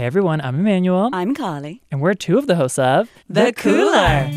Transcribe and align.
Hey 0.00 0.06
everyone, 0.06 0.40
I'm 0.40 0.58
Emmanuel. 0.58 1.10
I'm 1.12 1.34
Carly. 1.34 1.82
And 1.90 2.00
we're 2.00 2.14
two 2.14 2.38
of 2.38 2.46
the 2.46 2.56
hosts 2.56 2.78
of 2.78 3.10
The, 3.28 3.52
Cooler. 3.52 4.30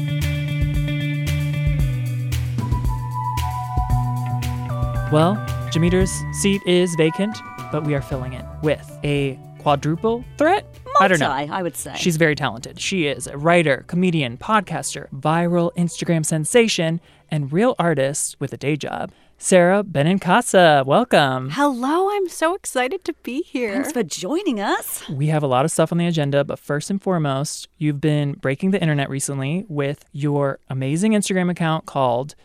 Well, 5.10 5.42
Jameter's 5.72 6.12
seat 6.34 6.62
is 6.68 6.94
vacant, 6.96 7.38
but 7.72 7.86
we 7.86 7.96
are 7.96 8.02
filling 8.02 8.34
it 8.34 8.44
with 8.62 9.00
a 9.06 9.40
quadruple 9.60 10.26
threat. 10.38 10.66
Multi, 10.84 11.00
I 11.00 11.08
don't 11.08 11.20
know. 11.20 11.32
I 11.32 11.64
would 11.64 11.78
say. 11.78 11.94
She's 11.96 12.18
very 12.18 12.36
talented. 12.36 12.78
She 12.78 13.08
is 13.08 13.28
a 13.28 13.38
writer, 13.38 13.86
comedian, 13.88 14.38
podcaster, 14.38 15.10
viral 15.12 15.74
Instagram 15.78 16.26
sensation, 16.26 17.00
and 17.32 17.54
real 17.54 17.76
artist 17.80 18.36
with 18.42 18.52
a 18.52 18.58
day 18.58 18.76
job. 18.76 19.14
Sara 19.44 19.84
Benincasa, 19.84 20.86
welcome. 20.86 21.50
Hello, 21.50 22.10
I'm 22.10 22.30
so 22.30 22.56
excited 22.56 23.04
to 23.04 23.14
be 23.24 23.42
here. 23.42 23.74
Thanks 23.74 23.92
for 23.92 24.02
joining 24.02 24.62
us. 24.62 25.04
We 25.10 25.28
have 25.28 25.44
a 25.44 25.48
lot 25.48 25.66
of 25.66 25.72
stuff 25.72 25.92
on 25.92 25.98
the 25.98 26.08
agenda, 26.08 26.46
but 26.46 26.60
first 26.60 26.90
and 26.90 27.02
foremost, 27.02 27.68
you've 27.78 28.00
been 28.00 28.36
breaking 28.36 28.72
the 28.72 28.80
internet 28.80 29.10
recently 29.10 29.66
with 29.68 30.06
your 30.14 30.60
amazing 30.70 31.12
Instagram 31.12 31.52
account 31.52 31.86
called 31.86 32.36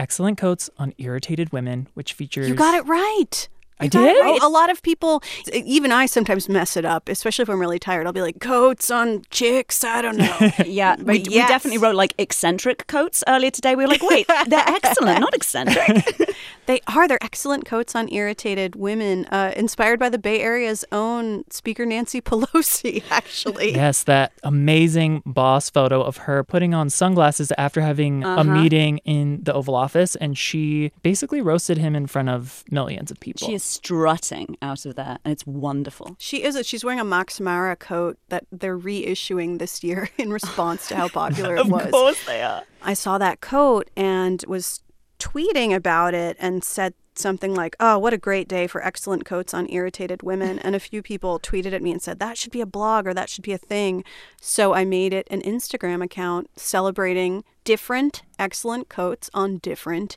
Excellent 0.00 0.36
Coats 0.36 0.68
on 0.78 0.94
Irritated 0.98 1.52
Women, 1.52 1.86
which 1.94 2.12
features. 2.12 2.48
You 2.48 2.56
got 2.56 2.74
it 2.74 2.84
right. 2.88 3.48
I 3.80 3.84
You 3.84 3.90
did? 3.90 4.20
right. 4.20 4.40
A 4.42 4.48
lot 4.48 4.70
of 4.70 4.82
people, 4.82 5.22
even 5.52 5.92
I 5.92 6.06
sometimes 6.06 6.48
mess 6.48 6.76
it 6.76 6.84
up, 6.84 7.08
especially 7.08 7.42
if 7.44 7.48
I'm 7.48 7.60
really 7.60 7.78
tired. 7.78 8.06
I'll 8.06 8.12
be 8.12 8.22
like, 8.22 8.40
coats 8.40 8.90
on 8.90 9.22
chicks. 9.30 9.84
I 9.84 10.02
don't 10.02 10.16
know. 10.16 10.36
Yeah, 10.66 10.96
But 10.96 11.06
we, 11.06 11.18
we 11.28 11.34
definitely 11.36 11.78
wrote 11.78 11.94
like 11.94 12.14
eccentric 12.18 12.86
coats 12.88 13.22
earlier 13.28 13.50
today. 13.50 13.74
We 13.76 13.84
were 13.84 13.90
like, 13.90 14.02
wait, 14.02 14.26
they're 14.46 14.64
excellent, 14.66 15.20
not 15.20 15.34
eccentric. 15.34 16.04
they 16.68 16.80
are. 16.86 17.08
They're 17.08 17.22
excellent 17.22 17.64
coats 17.64 17.96
on 17.96 18.12
irritated 18.12 18.76
women, 18.76 19.24
uh, 19.32 19.52
inspired 19.56 19.98
by 19.98 20.10
the 20.10 20.18
Bay 20.18 20.42
Area's 20.42 20.84
own 20.92 21.44
Speaker 21.50 21.86
Nancy 21.86 22.20
Pelosi, 22.28 23.02
actually. 23.10 23.74
Yes, 23.74 24.04
that 24.04 24.32
amazing 24.44 25.22
boss 25.24 25.70
photo 25.70 26.02
of 26.02 26.18
her 26.18 26.44
putting 26.44 26.74
on 26.74 26.90
sunglasses 26.90 27.50
after 27.56 27.80
having 27.80 28.22
a 28.22 28.44
meeting 28.44 28.98
in 28.98 29.42
the 29.42 29.54
Oval 29.54 29.74
Office, 29.74 30.14
and 30.16 30.36
she 30.36 30.92
basically 31.02 31.40
roasted 31.40 31.78
him 31.78 31.96
in 31.96 32.06
front 32.06 32.28
of 32.28 32.62
millions 32.70 33.10
of 33.10 33.18
people. 33.18 33.48
she 33.48 33.54
is 33.54 33.64
strutting 33.64 34.58
out 34.60 34.84
of 34.84 34.94
there, 34.94 35.18
and 35.24 35.32
it's 35.32 35.46
wonderful. 35.46 36.16
She 36.18 36.42
is. 36.42 36.54
A, 36.54 36.62
she's 36.62 36.84
wearing 36.84 37.00
a 37.00 37.04
Max 37.04 37.40
Mara 37.40 37.76
coat 37.76 38.18
that 38.28 38.44
they're 38.52 38.78
reissuing 38.78 39.58
this 39.58 39.82
year 39.82 40.10
in 40.18 40.30
response 40.30 40.86
to 40.88 40.96
how 40.96 41.08
popular 41.08 41.56
it 41.56 41.66
was. 41.68 41.86
of 41.86 41.92
course 41.92 42.26
they 42.26 42.42
are. 42.42 42.64
I 42.82 42.92
saw 42.92 43.16
that 43.16 43.40
coat 43.40 43.88
and 43.96 44.44
was 44.46 44.82
tweeting 45.18 45.74
about 45.74 46.14
it 46.14 46.36
and 46.38 46.62
said 46.62 46.94
something 47.14 47.54
like, 47.54 47.74
"Oh, 47.80 47.98
what 47.98 48.12
a 48.12 48.18
great 48.18 48.46
day 48.46 48.66
for 48.66 48.84
excellent 48.84 49.24
coats 49.24 49.52
on 49.52 49.70
irritated 49.70 50.22
women." 50.22 50.58
And 50.60 50.76
a 50.76 50.80
few 50.80 51.02
people 51.02 51.40
tweeted 51.40 51.72
at 51.72 51.82
me 51.82 51.90
and 51.90 52.00
said, 52.00 52.18
"That 52.20 52.38
should 52.38 52.52
be 52.52 52.60
a 52.60 52.66
blog 52.66 53.06
or 53.06 53.14
that 53.14 53.28
should 53.28 53.44
be 53.44 53.52
a 53.52 53.58
thing." 53.58 54.04
So 54.40 54.74
I 54.74 54.84
made 54.84 55.12
it 55.12 55.26
an 55.30 55.42
Instagram 55.42 56.02
account 56.04 56.50
celebrating 56.56 57.44
different 57.64 58.22
excellent 58.38 58.88
coats 58.88 59.28
on 59.34 59.58
different 59.58 60.16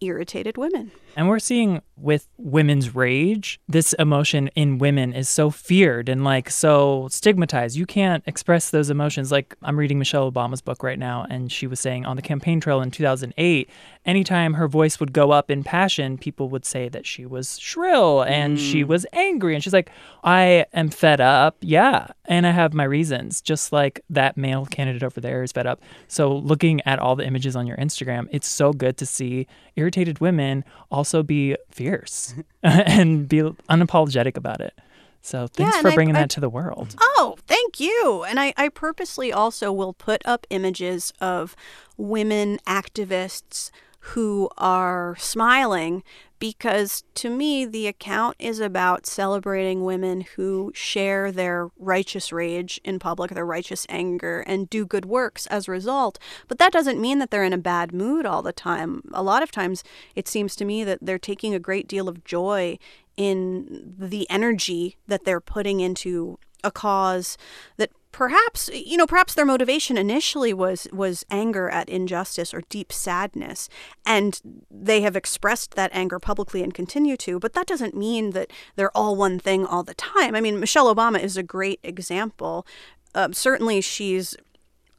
irritated 0.00 0.58
women. 0.58 0.92
And 1.16 1.28
we're 1.28 1.38
seeing 1.38 1.82
with 1.96 2.28
women's 2.36 2.94
rage, 2.94 3.60
this 3.68 3.92
emotion 3.94 4.48
in 4.56 4.78
women 4.78 5.12
is 5.12 5.28
so 5.28 5.50
feared 5.50 6.08
and 6.08 6.24
like 6.24 6.50
so 6.50 7.06
stigmatized. 7.10 7.76
You 7.76 7.86
can't 7.86 8.24
express 8.26 8.70
those 8.70 8.90
emotions. 8.90 9.30
Like 9.30 9.54
I'm 9.62 9.78
reading 9.78 9.98
Michelle 9.98 10.30
Obama's 10.30 10.60
book 10.60 10.82
right 10.82 10.98
now, 10.98 11.26
and 11.30 11.52
she 11.52 11.66
was 11.66 11.78
saying 11.78 12.04
on 12.06 12.16
the 12.16 12.22
campaign 12.22 12.60
trail 12.60 12.80
in 12.80 12.90
2008, 12.90 13.70
anytime 14.04 14.54
her 14.54 14.66
voice 14.66 14.98
would 14.98 15.12
go 15.12 15.30
up 15.30 15.50
in 15.50 15.62
passion, 15.62 16.18
people 16.18 16.48
would 16.48 16.64
say 16.64 16.88
that 16.88 17.06
she 17.06 17.24
was 17.24 17.58
shrill 17.58 18.22
and 18.22 18.58
she 18.58 18.82
mm. 18.82 18.88
was 18.88 19.06
angry. 19.12 19.54
And 19.54 19.62
she's 19.62 19.72
like, 19.72 19.90
I 20.24 20.66
am 20.72 20.88
fed 20.88 21.20
up. 21.20 21.56
Yeah. 21.60 22.08
And 22.24 22.46
I 22.46 22.50
have 22.50 22.74
my 22.74 22.84
reasons, 22.84 23.40
just 23.40 23.72
like 23.72 24.00
that 24.10 24.36
male 24.36 24.66
candidate 24.66 25.04
over 25.04 25.20
there 25.20 25.42
is 25.42 25.52
fed 25.52 25.66
up. 25.66 25.80
So 26.08 26.34
looking 26.34 26.80
at 26.82 26.98
all 26.98 27.14
the 27.14 27.26
images 27.26 27.54
on 27.54 27.66
your 27.66 27.76
Instagram, 27.76 28.28
it's 28.32 28.48
so 28.48 28.72
good 28.72 28.96
to 28.96 29.06
see 29.06 29.46
irritated 29.76 30.20
women 30.20 30.64
also 31.02 31.22
be 31.24 31.56
fierce 31.70 32.34
and 32.62 33.28
be 33.28 33.38
unapologetic 33.68 34.36
about 34.36 34.60
it. 34.60 34.72
So 35.20 35.48
thanks 35.48 35.74
Yeah, 35.76 35.80
for 35.82 35.88
and 35.88 35.92
I- 35.92 35.94
bringing 35.96 36.16
I- 36.16 36.20
that 36.20 36.30
to 36.30 36.40
the 36.40 36.48
world. 36.48 36.94
Oh, 37.00 37.36
thank 37.48 37.80
you. 37.80 38.24
And 38.28 38.38
I, 38.38 38.54
I 38.56 38.68
purposely 38.68 39.32
also 39.32 39.72
will 39.72 39.92
put 39.94 40.22
up 40.24 40.46
images 40.50 41.12
of 41.20 41.56
women 41.96 42.58
activists 42.68 43.70
who 44.14 44.48
are 44.58 45.16
smiling 45.18 46.02
because 46.42 47.04
to 47.14 47.30
me, 47.30 47.64
the 47.64 47.86
account 47.86 48.34
is 48.40 48.58
about 48.58 49.06
celebrating 49.06 49.84
women 49.84 50.22
who 50.34 50.72
share 50.74 51.30
their 51.30 51.68
righteous 51.78 52.32
rage 52.32 52.80
in 52.82 52.98
public, 52.98 53.30
their 53.30 53.46
righteous 53.46 53.86
anger, 53.88 54.40
and 54.40 54.68
do 54.68 54.84
good 54.84 55.04
works 55.04 55.46
as 55.46 55.68
a 55.68 55.70
result. 55.70 56.18
But 56.48 56.58
that 56.58 56.72
doesn't 56.72 57.00
mean 57.00 57.20
that 57.20 57.30
they're 57.30 57.44
in 57.44 57.52
a 57.52 57.58
bad 57.58 57.92
mood 57.92 58.26
all 58.26 58.42
the 58.42 58.52
time. 58.52 59.02
A 59.12 59.22
lot 59.22 59.44
of 59.44 59.52
times, 59.52 59.84
it 60.16 60.26
seems 60.26 60.56
to 60.56 60.64
me 60.64 60.82
that 60.82 60.98
they're 61.00 61.16
taking 61.16 61.54
a 61.54 61.60
great 61.60 61.86
deal 61.86 62.08
of 62.08 62.24
joy 62.24 62.76
in 63.16 63.94
the 63.96 64.28
energy 64.28 64.96
that 65.06 65.24
they're 65.24 65.40
putting 65.40 65.78
into 65.78 66.40
a 66.64 66.72
cause 66.72 67.38
that 67.76 67.90
perhaps 68.12 68.68
you 68.72 68.96
know 68.96 69.06
perhaps 69.06 69.34
their 69.34 69.46
motivation 69.46 69.96
initially 69.96 70.52
was 70.52 70.86
was 70.92 71.24
anger 71.30 71.68
at 71.70 71.88
injustice 71.88 72.52
or 72.52 72.62
deep 72.68 72.92
sadness 72.92 73.68
and 74.06 74.40
they 74.70 75.00
have 75.00 75.16
expressed 75.16 75.74
that 75.74 75.90
anger 75.94 76.18
publicly 76.18 76.62
and 76.62 76.74
continue 76.74 77.16
to 77.16 77.40
but 77.40 77.54
that 77.54 77.66
doesn't 77.66 77.96
mean 77.96 78.30
that 78.30 78.50
they're 78.76 78.96
all 78.96 79.16
one 79.16 79.38
thing 79.38 79.66
all 79.66 79.82
the 79.82 79.94
time. 79.94 80.34
I 80.34 80.40
mean 80.40 80.60
michelle 80.60 80.94
obama 80.94 81.20
is 81.20 81.36
a 81.36 81.42
great 81.42 81.80
example. 81.82 82.66
Um, 83.14 83.32
certainly 83.32 83.80
she's 83.80 84.36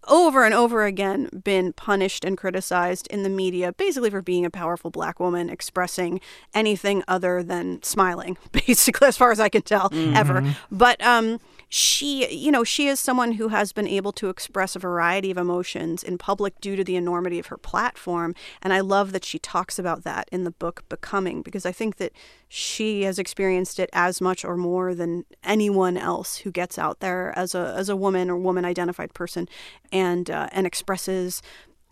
over 0.07 0.43
and 0.43 0.53
over 0.53 0.83
again 0.83 1.29
been 1.43 1.71
punished 1.73 2.25
and 2.25 2.37
criticized 2.37 3.07
in 3.07 3.23
the 3.23 3.29
media 3.29 3.71
basically 3.73 4.09
for 4.09 4.21
being 4.21 4.45
a 4.45 4.49
powerful 4.49 4.91
black 4.91 5.19
woman 5.19 5.49
expressing 5.49 6.19
anything 6.53 7.03
other 7.07 7.41
than 7.41 7.81
smiling 7.83 8.37
basically 8.51 9.07
as 9.07 9.17
far 9.17 9.31
as 9.31 9.39
i 9.39 9.49
can 9.49 9.61
tell 9.61 9.89
ever. 9.93 10.55
But 10.71 11.01
um 11.01 11.39
she 11.73 12.31
you 12.31 12.51
know 12.51 12.63
she 12.63 12.87
is 12.87 12.99
someone 12.99 13.31
who 13.31 13.47
has 13.47 13.73
been 13.73 13.87
able 13.87 14.11
to 14.11 14.29
express 14.29 14.75
a 14.75 14.79
variety 14.79 15.31
of 15.31 15.39
emotions 15.39 16.03
in 16.03 16.19
public 16.19 16.61
due 16.61 16.75
to 16.75 16.83
the 16.83 16.95
enormity 16.95 17.39
of 17.39 17.47
her 17.47 17.57
platform 17.57 18.35
and 18.61 18.71
i 18.71 18.79
love 18.79 19.11
that 19.11 19.25
she 19.25 19.39
talks 19.39 19.79
about 19.79 20.03
that 20.03 20.29
in 20.31 20.43
the 20.43 20.51
book 20.51 20.83
becoming 20.87 21.41
because 21.41 21.65
i 21.65 21.71
think 21.71 21.95
that 21.95 22.11
she 22.47 23.01
has 23.01 23.17
experienced 23.17 23.79
it 23.79 23.89
as 23.91 24.21
much 24.21 24.45
or 24.45 24.55
more 24.55 24.93
than 24.93 25.25
anyone 25.43 25.97
else 25.97 26.37
who 26.37 26.51
gets 26.51 26.77
out 26.77 26.99
there 26.99 27.33
as 27.35 27.55
a 27.55 27.73
as 27.75 27.89
a 27.89 27.95
woman 27.95 28.29
or 28.29 28.37
woman 28.37 28.65
identified 28.65 29.11
person 29.15 29.49
and 29.91 30.29
uh, 30.29 30.47
and 30.51 30.67
expresses 30.67 31.41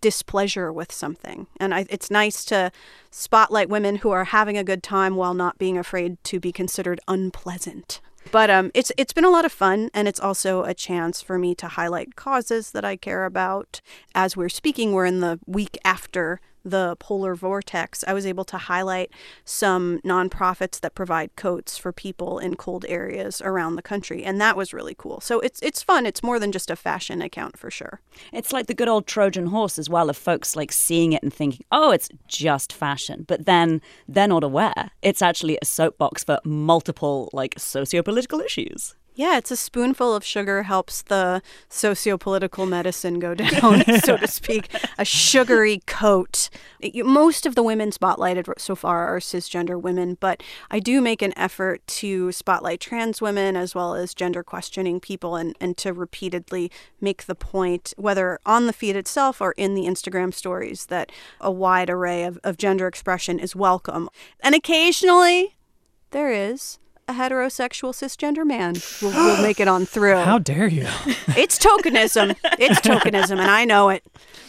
displeasure 0.00 0.72
with 0.72 0.90
something. 0.90 1.46
And 1.60 1.72
I, 1.72 1.86
it's 1.88 2.10
nice 2.10 2.44
to 2.46 2.72
spotlight 3.12 3.68
women 3.68 3.96
who 3.96 4.10
are 4.10 4.24
having 4.24 4.58
a 4.58 4.64
good 4.64 4.82
time 4.82 5.14
while 5.14 5.32
not 5.32 5.58
being 5.58 5.78
afraid 5.78 6.22
to 6.24 6.40
be 6.40 6.50
considered 6.50 6.98
unpleasant 7.06 8.00
but 8.30 8.50
um, 8.50 8.70
it's 8.74 8.92
it's 8.96 9.12
been 9.12 9.24
a 9.24 9.30
lot 9.30 9.44
of 9.44 9.52
fun, 9.52 9.90
and 9.92 10.06
it's 10.08 10.20
also 10.20 10.64
a 10.64 10.74
chance 10.74 11.20
for 11.20 11.38
me 11.38 11.54
to 11.56 11.68
highlight 11.68 12.16
causes 12.16 12.70
that 12.72 12.84
I 12.84 12.96
care 12.96 13.24
about. 13.24 13.80
As 14.14 14.36
we're 14.36 14.48
speaking, 14.48 14.92
we're 14.92 15.06
in 15.06 15.20
the 15.20 15.38
week 15.46 15.78
after 15.84 16.40
the 16.64 16.96
polar 16.96 17.34
vortex. 17.34 18.04
I 18.06 18.12
was 18.12 18.26
able 18.26 18.44
to 18.44 18.58
highlight 18.58 19.10
some 19.44 20.00
nonprofits 20.04 20.80
that 20.80 20.94
provide 20.94 21.34
coats 21.36 21.76
for 21.76 21.92
people 21.92 22.38
in 22.38 22.56
cold 22.56 22.84
areas 22.88 23.40
around 23.42 23.76
the 23.76 23.82
country, 23.82 24.24
and 24.24 24.40
that 24.40 24.56
was 24.56 24.72
really 24.72 24.94
cool. 24.96 25.20
So 25.20 25.40
it's 25.40 25.60
it's 25.62 25.82
fun. 25.82 26.06
It's 26.06 26.22
more 26.22 26.38
than 26.38 26.52
just 26.52 26.70
a 26.70 26.76
fashion 26.76 27.22
account 27.22 27.58
for 27.58 27.70
sure. 27.70 28.00
It's 28.32 28.52
like 28.52 28.66
the 28.66 28.74
good 28.74 28.88
old 28.88 29.06
Trojan 29.06 29.46
horse 29.46 29.78
as 29.78 29.88
well 29.88 30.10
of 30.10 30.16
folks 30.16 30.56
like 30.56 30.72
seeing 30.72 31.12
it 31.12 31.22
and 31.22 31.32
thinking, 31.32 31.64
oh, 31.72 31.90
it's 31.90 32.08
just 32.28 32.72
fashion. 32.72 33.24
But 33.26 33.46
then 33.46 33.80
they're 34.08 34.28
not 34.28 34.44
aware. 34.44 34.90
It's 35.02 35.22
actually 35.22 35.58
a 35.60 35.64
soapbox 35.64 36.24
for 36.24 36.38
multiple 36.44 37.30
like 37.32 37.54
socio-political 37.58 38.40
issues. 38.40 38.94
Yeah, 39.14 39.36
it's 39.36 39.50
a 39.50 39.56
spoonful 39.56 40.14
of 40.14 40.24
sugar 40.24 40.62
helps 40.62 41.02
the 41.02 41.42
socio-political 41.68 42.64
medicine 42.64 43.18
go 43.18 43.34
down, 43.34 43.84
so 44.00 44.16
to 44.16 44.26
speak. 44.26 44.70
A 44.96 45.04
sugary 45.04 45.82
coat. 45.86 46.48
Most 46.94 47.44
of 47.44 47.54
the 47.54 47.62
women 47.62 47.90
spotlighted 47.90 48.50
so 48.58 48.74
far 48.74 49.08
are 49.14 49.20
cisgender 49.20 49.80
women, 49.80 50.16
but 50.18 50.42
I 50.70 50.80
do 50.80 51.02
make 51.02 51.20
an 51.20 51.36
effort 51.36 51.86
to 51.88 52.32
spotlight 52.32 52.80
trans 52.80 53.20
women 53.20 53.54
as 53.54 53.74
well 53.74 53.94
as 53.94 54.14
gender 54.14 54.42
questioning 54.42 54.98
people 54.98 55.36
and, 55.36 55.54
and 55.60 55.76
to 55.78 55.92
repeatedly 55.92 56.70
make 56.98 57.26
the 57.26 57.34
point, 57.34 57.92
whether 57.98 58.38
on 58.46 58.66
the 58.66 58.72
feed 58.72 58.96
itself 58.96 59.42
or 59.42 59.52
in 59.58 59.74
the 59.74 59.84
Instagram 59.84 60.32
stories, 60.32 60.86
that 60.86 61.12
a 61.38 61.50
wide 61.52 61.90
array 61.90 62.24
of, 62.24 62.38
of 62.42 62.56
gender 62.56 62.86
expression 62.86 63.38
is 63.38 63.54
welcome. 63.54 64.08
And 64.40 64.54
occasionally, 64.54 65.56
there 66.12 66.30
is 66.30 66.78
a 67.08 67.12
heterosexual 67.12 67.92
cisgender 67.92 68.46
man 68.46 68.74
will, 69.00 69.10
will 69.10 69.42
make 69.42 69.60
it 69.60 69.68
on 69.68 69.86
through. 69.86 70.16
How 70.16 70.38
dare 70.38 70.68
you? 70.68 70.86
It's 71.34 71.58
tokenism. 71.58 72.36
It's 72.58 72.80
tokenism, 72.80 73.32
and 73.32 73.50
I 73.50 73.64
know 73.64 73.88
it. 73.88 74.04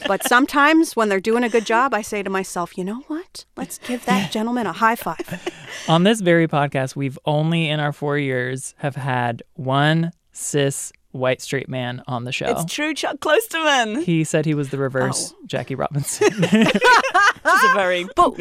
But 0.06 0.24
sometimes 0.28 0.96
when 0.96 1.08
they're 1.08 1.20
doing 1.22 1.44
a 1.44 1.50
good 1.50 1.66
job, 1.66 1.94
I 1.94 2.02
say 2.02 2.22
to 2.22 2.30
myself, 2.30 2.78
you 2.78 2.84
know 2.84 3.02
what? 3.08 3.46
Let's 3.56 3.78
give 3.78 4.06
that 4.06 4.32
gentleman 4.32 4.68
a 4.68 4.74
high 4.74 4.96
five. 4.96 5.42
On 5.88 6.04
this 6.04 6.20
very 6.20 6.48
podcast, 6.48 6.96
we've 6.96 7.18
only 7.26 7.70
in 7.70 7.80
our 7.80 7.94
four 7.94 8.18
years 8.18 8.76
have 8.78 8.96
had 8.96 9.44
one 9.54 10.12
cis 10.34 10.92
white 11.14 11.42
straight 11.42 11.70
man 11.70 12.04
on 12.08 12.26
the 12.26 12.32
show. 12.32 12.48
It's 12.48 12.66
true, 12.72 12.94
Chuck 12.94 13.18
Klosterman. 13.20 14.04
He 14.04 14.24
said 14.24 14.46
he 14.46 14.54
was 14.54 14.70
the 14.70 14.78
reverse 14.78 15.34
Oh. 15.34 15.38
Jackie 15.46 15.76
Robinson. 15.76 16.30
It's 17.46 17.64
a 17.66 17.74
very. 17.76 18.06
But, 18.16 18.38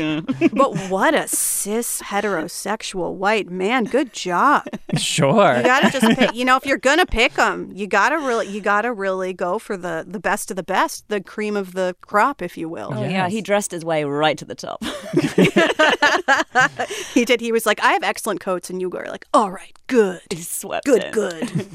but 0.54 0.76
what 0.88 1.12
a 1.14 1.26
cis 1.26 2.00
heterosexual 2.02 3.14
white 3.14 3.50
man. 3.50 3.82
Good 3.84 4.12
job. 4.12 4.64
sure. 4.96 5.56
You 5.56 5.62
gotta 5.64 5.90
just 5.90 6.16
pick. 6.18 6.34
You 6.36 6.44
know, 6.44 6.56
if 6.56 6.64
you're 6.64 6.78
gonna 6.78 7.04
pick 7.04 7.34
them, 7.34 7.72
you 7.74 7.88
gotta 7.88 8.16
really, 8.18 8.46
you 8.48 8.60
gotta 8.60 8.92
really 8.92 9.32
go 9.32 9.58
for 9.58 9.76
the 9.76 10.04
the 10.06 10.20
best 10.20 10.50
of 10.52 10.56
the 10.56 10.62
best, 10.62 11.08
the 11.08 11.20
cream 11.20 11.56
of 11.56 11.72
the 11.72 11.96
crop, 12.00 12.42
if 12.42 12.56
you 12.56 12.68
will. 12.68 12.90
Oh, 12.94 13.02
yeah, 13.02 13.28
he 13.28 13.40
dressed 13.42 13.72
his 13.72 13.84
way 13.84 14.04
right 14.04 14.38
to 14.38 14.44
the 14.44 14.54
top. 14.54 14.80
He 17.14 17.24
did. 17.26 17.40
He 17.40 17.52
was 17.52 17.66
like, 17.66 17.82
"I 17.82 17.92
have 17.92 18.02
excellent 18.02 18.40
coats," 18.40 18.70
and 18.70 18.80
you 18.80 18.88
were 18.88 19.06
like, 19.08 19.26
"All 19.34 19.50
right, 19.50 19.76
good, 19.86 20.20
he 20.30 20.40
swept 20.40 20.86
good, 20.86 21.04
in. 21.04 21.12
good." 21.12 21.66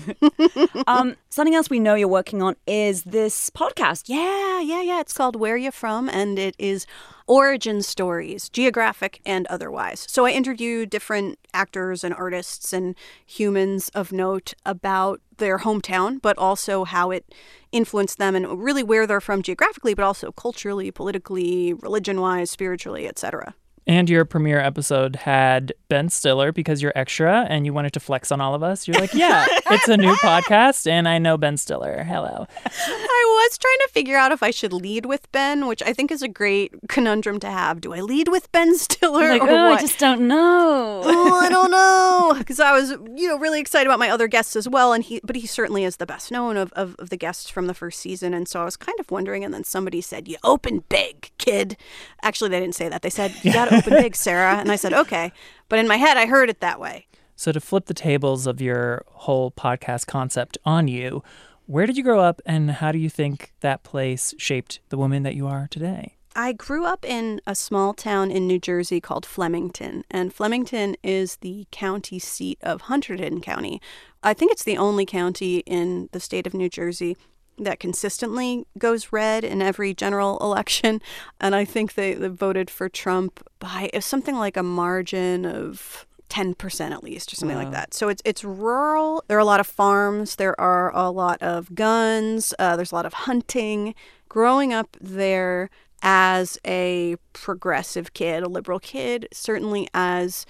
Um, 0.88 1.18
something 1.30 1.54
else 1.54 1.70
we 1.70 1.82
know 1.82 1.96
you're 1.96 2.08
working 2.08 2.42
on 2.42 2.56
is 2.66 3.04
this 3.04 3.50
podcast. 3.50 4.04
Yeah, 4.08 4.62
yeah, 4.62 4.82
yeah. 4.82 5.02
It's 5.02 5.12
called 5.12 5.36
Where 5.36 5.58
You 5.58 5.70
From, 5.70 6.08
and 6.08 6.40
it 6.40 6.56
is 6.58 6.88
origin 7.28 7.82
stories, 7.82 8.48
geographic 8.48 9.20
and 9.26 9.46
otherwise. 9.48 10.06
So 10.10 10.26
I 10.26 10.32
interview 10.32 10.86
different 10.86 11.40
actors 11.54 12.06
and 12.06 12.14
artists 12.14 12.72
and 12.72 12.96
humans 13.26 13.90
of 13.90 14.14
note 14.14 14.54
about 14.66 15.20
their 15.38 15.60
hometown, 15.60 16.22
but 16.22 16.38
also 16.38 16.86
how 16.86 17.12
it 17.12 17.36
influenced 17.74 18.18
them 18.18 18.34
and 18.34 18.64
really 18.64 18.82
where 18.82 19.06
they're 19.06 19.20
from 19.20 19.42
geographically, 19.42 19.94
but 19.94 20.06
also 20.06 20.32
culturally, 20.32 20.90
politically, 20.90 21.74
religion-wise, 21.74 22.50
spiritually, 22.50 23.08
etc. 23.08 23.54
And 23.88 24.10
your 24.10 24.26
premiere 24.26 24.60
episode 24.60 25.16
had 25.16 25.72
Ben 25.88 26.10
Stiller 26.10 26.52
because 26.52 26.82
you're 26.82 26.92
extra 26.94 27.46
and 27.50 27.66
you 27.66 27.72
wanted 27.72 27.94
to 27.94 28.02
flex 28.02 28.34
on 28.34 28.42
all 28.42 28.54
of 28.54 28.62
us. 28.62 28.86
You're 28.86 29.00
like, 29.00 29.14
yeah, 29.14 29.46
it's 29.72 29.88
a 29.88 29.96
new 29.96 30.14
podcast 30.16 30.88
and 30.88 31.08
I 31.08 31.20
know 31.20 31.38
Ben 31.38 31.56
Stiller. 31.56 32.04
Hello. 32.04 32.46
I 32.66 33.46
was 33.48 33.58
trying 33.58 33.78
to 33.88 33.90
figure 33.94 34.18
out 34.18 34.34
if 34.34 34.44
I 34.44 34.52
should 34.52 34.74
lead 34.74 35.06
with 35.06 35.32
Ben, 35.32 35.68
which 35.68 35.82
I 35.82 35.94
think 35.94 36.12
is 36.12 36.22
a 36.22 36.28
great 36.28 36.74
conundrum 36.90 37.40
to 37.40 37.50
have. 37.50 37.80
Do 37.80 37.94
I 37.94 38.02
lead 38.02 38.28
with 38.28 38.52
Ben 38.52 38.78
Stiller 38.78 39.30
Like, 39.30 39.42
or 39.42 39.50
oh, 39.50 39.70
what? 39.70 39.78
I 39.78 39.82
just 39.82 40.00
don't 40.00 40.28
know. 40.28 41.02
oh, 41.06 41.40
I 41.40 41.48
don't 41.48 41.72
know, 41.72 42.36
because 42.38 42.60
I 42.60 42.74
was, 42.74 42.92
you 43.16 43.30
know, 43.30 43.40
really 43.40 43.62
excited 43.62 43.88
about 43.88 44.00
my 44.00 44.10
other 44.10 44.28
guests 44.28 44.58
as 44.58 44.68
well, 44.68 44.92
and 44.92 45.02
he, 45.02 45.22
but 45.24 45.38
he 45.38 45.48
certainly 45.48 45.86
is 45.86 45.96
the 45.96 46.06
best 46.06 46.30
known 46.30 46.58
of, 46.58 46.74
of, 46.74 46.96
of 47.00 47.10
the 47.10 47.18
guests 47.18 47.50
from 47.50 47.68
the 47.68 47.74
first 47.74 48.00
season, 48.02 48.34
and 48.34 48.50
so 48.50 48.62
I 48.62 48.66
was 48.66 48.76
kind 48.76 49.00
of 49.00 49.10
wondering, 49.12 49.46
and 49.46 49.54
then 49.54 49.64
somebody 49.64 50.02
said, 50.02 50.28
"You 50.28 50.36
open 50.44 50.84
big, 50.90 51.32
kid." 51.38 51.78
Actually, 52.22 52.50
they 52.50 52.60
didn't 52.60 52.76
say 52.76 52.90
that. 52.90 53.02
They 53.02 53.10
said, 53.10 53.34
"You 53.44 53.54
got 53.54 53.70
to 53.70 53.77
open 53.78 53.94
big, 53.94 54.16
Sara," 54.16 54.56
and 54.58 54.72
I 54.72 54.76
said, 54.76 54.94
"Okay," 54.94 55.32
but 55.70 55.80
in 55.80 55.88
my 55.88 55.98
head, 55.98 56.18
I 56.18 56.26
heard 56.26 56.50
it 56.50 56.60
that 56.62 56.80
way. 56.80 57.08
So, 57.36 57.52
to 57.52 57.60
flip 57.60 57.86
the 57.86 57.94
tables 57.94 58.48
of 58.48 58.60
your 58.62 59.04
whole 59.08 59.52
podcast 59.52 60.08
concept 60.08 60.58
on 60.66 60.88
you, 60.88 61.24
where 61.68 61.86
did 61.86 61.98
you 61.98 62.04
grow 62.04 62.20
up 62.20 62.42
and 62.46 62.72
how 62.72 62.92
do 62.92 62.98
you 62.98 63.10
think 63.10 63.54
that 63.60 63.84
place 63.84 64.34
shaped 64.38 64.80
the 64.90 64.98
woman 64.98 65.24
that 65.24 65.36
you 65.36 65.48
are 65.48 65.68
today? 65.70 66.16
I 66.36 66.54
grew 66.54 66.86
up 66.86 67.04
in 67.04 67.42
a 67.48 67.56
small 67.56 67.94
town 67.94 68.30
in 68.30 68.48
New 68.48 68.60
Jersey 68.60 69.02
called 69.02 69.26
Flemington, 69.26 70.04
and 70.10 70.34
Flemington 70.34 70.96
is 71.04 71.38
the 71.38 71.68
county 71.72 72.20
seat 72.20 72.60
of 72.62 72.84
Hunterdon 72.84 73.42
County. 73.42 73.82
I 74.24 74.34
think 74.34 74.52
it's 74.52 74.64
the 74.64 74.78
only 74.78 75.06
county 75.06 75.58
in 75.66 76.10
the 76.12 76.20
state 76.20 76.46
of 76.46 76.54
New 76.54 76.70
Jersey 76.70 77.18
that 77.58 77.80
consistently 77.80 78.66
goes 78.78 79.12
red 79.12 79.44
in 79.44 79.62
every 79.62 79.94
general 79.94 80.38
election, 80.42 81.02
and 81.40 81.56
I 81.56 81.66
think 81.66 81.94
they, 81.96 82.14
they 82.14 82.28
voted 82.28 82.70
for 82.70 82.90
Trump 82.90 83.46
by 83.60 83.90
something 84.00 84.36
like 84.36 84.58
a 84.58 84.64
margin 84.64 85.46
of 85.46 86.06
10% 86.30 86.92
at 86.92 87.04
least 87.04 87.32
or 87.32 87.36
something 87.36 87.58
like 87.58 87.72
that. 87.72 87.94
So 87.94 88.10
it's 88.10 88.22
it's 88.26 88.44
rural. 88.44 89.24
There 89.28 89.38
are 89.38 89.42
a 89.42 89.46
lot 89.46 89.60
of 89.60 89.68
farms, 89.68 90.36
there 90.36 90.60
are 90.60 90.94
a 90.96 91.10
lot 91.10 91.42
of 91.42 91.74
guns, 91.74 92.54
uh, 92.60 92.76
there's 92.76 92.92
a 92.92 92.96
lot 92.96 93.06
of 93.06 93.14
hunting. 93.14 93.96
Growing 94.30 94.74
up 94.74 94.98
there 95.00 95.70
as 96.02 96.60
a 96.66 97.16
progressive 97.34 98.14
kid, 98.14 98.44
a 98.44 98.50
liberal 98.50 98.80
kid, 98.80 99.28
certainly 99.32 99.88
as 99.94 100.46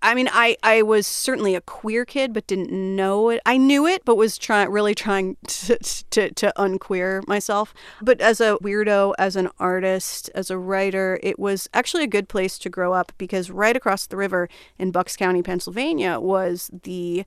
I 0.00 0.14
mean, 0.14 0.28
I, 0.32 0.56
I 0.62 0.82
was 0.82 1.06
certainly 1.06 1.54
a 1.54 1.60
queer 1.60 2.04
kid, 2.04 2.32
but 2.32 2.46
didn't 2.46 2.70
know 2.70 3.30
it. 3.30 3.40
I 3.44 3.56
knew 3.56 3.86
it, 3.86 4.04
but 4.04 4.16
was 4.16 4.38
trying 4.38 4.70
really 4.70 4.94
trying 4.94 5.36
to, 5.46 5.78
to 6.10 6.30
to 6.30 6.52
unqueer 6.56 7.22
myself. 7.26 7.74
But 8.00 8.20
as 8.20 8.40
a 8.40 8.58
weirdo, 8.62 9.14
as 9.18 9.34
an 9.36 9.48
artist, 9.58 10.30
as 10.34 10.50
a 10.50 10.58
writer, 10.58 11.18
it 11.22 11.38
was 11.38 11.68
actually 11.74 12.04
a 12.04 12.08
good 12.08 12.28
place 12.28 12.58
to 12.58 12.70
grow 12.70 12.92
up 12.92 13.12
because 13.18 13.50
right 13.50 13.76
across 13.76 14.06
the 14.06 14.16
river 14.16 14.48
in 14.78 14.92
Bucks 14.92 15.16
County, 15.16 15.42
Pennsylvania, 15.42 16.20
was 16.20 16.70
the 16.84 17.24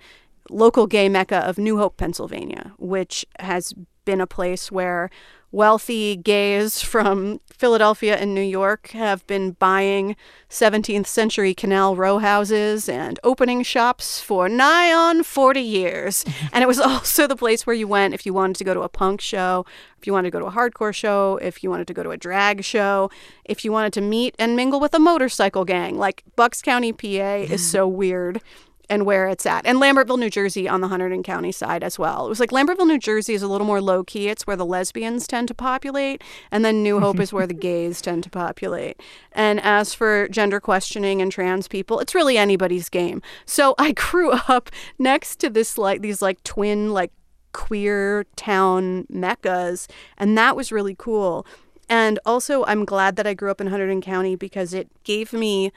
local 0.50 0.88
gay 0.88 1.10
mecca 1.10 1.38
of 1.38 1.58
New 1.58 1.78
Hope, 1.78 1.98
Pennsylvania, 1.98 2.74
which 2.78 3.26
has 3.40 3.74
been 4.06 4.22
a 4.22 4.28
place 4.28 4.72
where 4.72 5.10
wealthy 5.52 6.16
gays 6.16 6.82
from 6.82 7.40
Philadelphia 7.50 8.16
and 8.16 8.34
New 8.34 8.42
York 8.42 8.90
have 8.90 9.26
been 9.28 9.52
buying 9.52 10.16
17th 10.50 11.06
century 11.06 11.54
canal 11.54 11.96
row 11.96 12.18
houses 12.18 12.90
and 12.90 13.20
opening 13.24 13.62
shops 13.62 14.20
for 14.20 14.50
nigh 14.50 14.92
on 14.92 15.24
40 15.24 15.62
years. 15.62 16.26
and 16.54 16.64
it 16.64 16.68
was 16.68 16.80
also 16.80 17.28
the 17.28 17.36
place 17.36 17.68
where 17.68 17.76
you 17.76 17.88
went 17.88 18.14
if 18.14 18.26
you 18.26 18.34
wanted 18.34 18.56
to 18.56 18.64
go 18.64 18.74
to 18.74 18.82
a 18.82 18.90
punk 18.90 19.22
show, 19.22 19.66
if 20.00 20.08
you 20.08 20.14
wanted 20.14 20.32
to 20.32 20.32
go 20.32 20.40
to 20.40 20.48
a 20.48 20.52
hardcore 20.52 20.94
show, 20.94 21.38
if 21.42 21.64
you 21.64 21.70
wanted 21.70 21.88
to 21.88 21.94
go 21.94 22.02
to 22.02 22.12
a 22.12 22.18
drag 22.18 22.64
show, 22.64 23.12
if 23.46 23.64
you 23.64 23.72
wanted 23.72 23.94
to 23.94 24.02
meet 24.02 24.36
and 24.40 24.56
mingle 24.56 24.80
with 24.80 24.94
a 24.94 25.00
motorcycle 25.00 25.66
gang. 25.66 25.98
Like 25.98 26.24
Bucks 26.36 26.62
County, 26.62 26.94
PA 26.94 27.08
is 27.08 27.62
mm. 27.62 27.72
so 27.72 27.88
weird 27.88 28.42
and 28.92 29.06
where 29.06 29.30
it's 29.30 29.46
at. 29.46 29.66
And 29.66 29.80
Lambertville, 29.80 30.20
New 30.20 30.30
Jersey 30.30 30.68
on 30.68 30.82
the 30.82 30.90
Hunterdon 30.90 31.24
County 31.24 31.54
side 31.54 31.82
as 31.82 31.98
well. 31.98 32.26
It 32.26 32.30
was 32.30 32.42
like 32.42 32.52
Lambertville, 32.52 32.86
New 32.86 33.00
Jersey 33.00 33.34
is 33.34 33.42
a 33.42 33.48
little 33.48 33.66
more 33.66 33.80
low 33.80 34.04
key. 34.04 34.28
It's 34.28 34.46
where 34.46 34.58
the 34.58 34.66
lesbians 34.66 35.28
tend 35.28 35.48
to 35.48 35.54
populate. 35.54 36.22
And 36.52 36.66
then 36.66 36.84
New 36.84 37.00
Hope 37.00 37.16
mm-hmm. 37.16 37.24
is 37.24 37.32
where 37.32 37.48
the 37.48 37.54
gays 37.54 38.02
tend 38.02 38.26
to 38.26 38.30
populate. 38.30 39.02
And 39.32 39.62
as 39.62 39.94
for 39.94 40.28
gender 40.28 40.60
questioning 40.60 41.22
and 41.22 41.32
trans 41.32 41.70
people, 41.70 42.02
it's 42.02 42.14
really 42.14 42.38
anybody's 42.38 42.90
game. 42.90 43.22
So 43.46 43.76
I 43.80 43.94
grew 43.94 44.32
up 44.32 44.70
next 45.00 45.38
to 45.38 45.50
this 45.50 45.78
like 45.78 46.02
these 46.02 46.22
like 46.22 46.44
twin 46.44 46.92
like 46.92 47.14
queer 47.54 48.26
town 48.36 49.08
meccas. 49.10 49.88
And 50.18 50.38
that 50.38 50.58
was 50.58 50.74
really 50.74 50.96
cool. 50.98 51.46
And 51.88 52.20
also, 52.26 52.66
I'm 52.66 52.86
glad 52.86 53.16
that 53.16 53.28
I 53.28 53.34
grew 53.34 53.52
up 53.52 53.60
in 53.62 53.68
Hunterdon 53.68 54.02
County 54.02 54.36
because 54.36 54.74
it 54.74 54.90
gave 55.04 55.34
me 55.34 55.72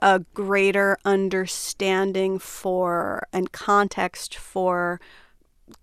a 0.00 0.20
greater 0.34 0.98
understanding 1.04 2.38
for 2.38 3.26
and 3.32 3.52
context 3.52 4.36
for 4.36 5.00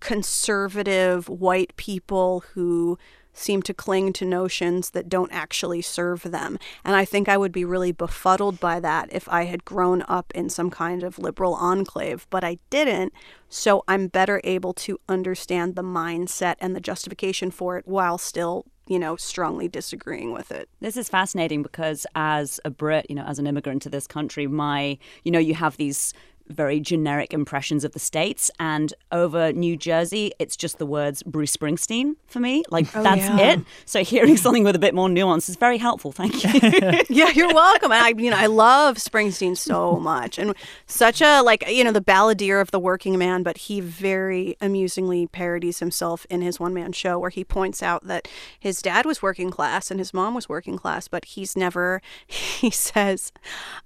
conservative 0.00 1.28
white 1.28 1.74
people 1.76 2.44
who 2.54 2.98
seem 3.34 3.60
to 3.62 3.74
cling 3.74 4.12
to 4.12 4.24
notions 4.24 4.90
that 4.90 5.08
don't 5.08 5.32
actually 5.32 5.82
serve 5.82 6.22
them. 6.22 6.58
And 6.84 6.94
I 6.94 7.04
think 7.04 7.28
I 7.28 7.36
would 7.36 7.52
be 7.52 7.64
really 7.64 7.92
befuddled 7.92 8.60
by 8.60 8.80
that 8.80 9.08
if 9.12 9.28
I 9.28 9.44
had 9.44 9.64
grown 9.64 10.02
up 10.08 10.32
in 10.34 10.48
some 10.48 10.70
kind 10.70 11.02
of 11.02 11.18
liberal 11.18 11.54
enclave, 11.54 12.26
but 12.30 12.44
I 12.44 12.58
didn't. 12.70 13.12
So 13.48 13.82
I'm 13.88 14.06
better 14.06 14.40
able 14.44 14.72
to 14.74 15.00
understand 15.08 15.74
the 15.74 15.82
mindset 15.82 16.54
and 16.60 16.74
the 16.74 16.80
justification 16.80 17.50
for 17.50 17.76
it 17.76 17.86
while 17.86 18.18
still, 18.18 18.66
you 18.86 18.98
know, 18.98 19.16
strongly 19.16 19.68
disagreeing 19.68 20.32
with 20.32 20.52
it. 20.52 20.68
This 20.80 20.96
is 20.96 21.08
fascinating 21.08 21.62
because 21.62 22.06
as 22.14 22.60
a 22.64 22.70
Brit, 22.70 23.06
you 23.08 23.14
know, 23.16 23.24
as 23.24 23.38
an 23.38 23.46
immigrant 23.46 23.82
to 23.82 23.88
this 23.88 24.06
country, 24.06 24.46
my, 24.46 24.98
you 25.22 25.30
know, 25.30 25.38
you 25.38 25.54
have 25.54 25.76
these 25.76 26.12
very 26.48 26.80
generic 26.80 27.32
impressions 27.32 27.84
of 27.84 27.92
the 27.92 27.98
states 27.98 28.50
and 28.58 28.94
over 29.12 29.52
New 29.52 29.76
Jersey 29.76 30.32
it's 30.38 30.56
just 30.56 30.78
the 30.78 30.86
words 30.86 31.22
Bruce 31.22 31.56
Springsteen 31.56 32.16
for 32.26 32.40
me 32.40 32.64
like 32.70 32.86
oh, 32.96 33.02
that's 33.02 33.22
yeah. 33.22 33.52
it 33.52 33.60
so 33.84 34.02
hearing 34.04 34.36
something 34.36 34.64
with 34.64 34.76
a 34.76 34.78
bit 34.78 34.94
more 34.94 35.08
nuance 35.08 35.48
is 35.48 35.56
very 35.56 35.78
helpful 35.78 36.12
thank 36.12 36.44
you 36.44 36.54
yeah, 37.08 37.30
you're 37.30 37.52
welcome. 37.52 37.92
And 37.92 38.04
I, 38.04 38.08
you 38.08 38.30
know, 38.30 38.36
I 38.36 38.46
love 38.46 38.96
Springsteen 38.96 39.56
so 39.56 39.96
much, 39.96 40.38
and 40.38 40.54
such 40.86 41.20
a 41.20 41.42
like, 41.42 41.68
you 41.68 41.84
know, 41.84 41.92
the 41.92 42.00
balladeer 42.00 42.60
of 42.60 42.70
the 42.70 42.78
working 42.78 43.18
man. 43.18 43.42
But 43.42 43.58
he 43.58 43.80
very 43.80 44.56
amusingly 44.60 45.26
parodies 45.26 45.78
himself 45.78 46.26
in 46.30 46.42
his 46.42 46.58
one 46.58 46.74
man 46.74 46.92
show, 46.92 47.18
where 47.18 47.30
he 47.30 47.44
points 47.44 47.82
out 47.82 48.04
that 48.06 48.28
his 48.58 48.82
dad 48.82 49.06
was 49.06 49.22
working 49.22 49.50
class 49.50 49.90
and 49.90 50.00
his 50.00 50.14
mom 50.14 50.34
was 50.34 50.48
working 50.48 50.76
class, 50.76 51.08
but 51.08 51.24
he's 51.24 51.56
never. 51.56 52.00
He 52.64 52.70
says, 52.70 53.32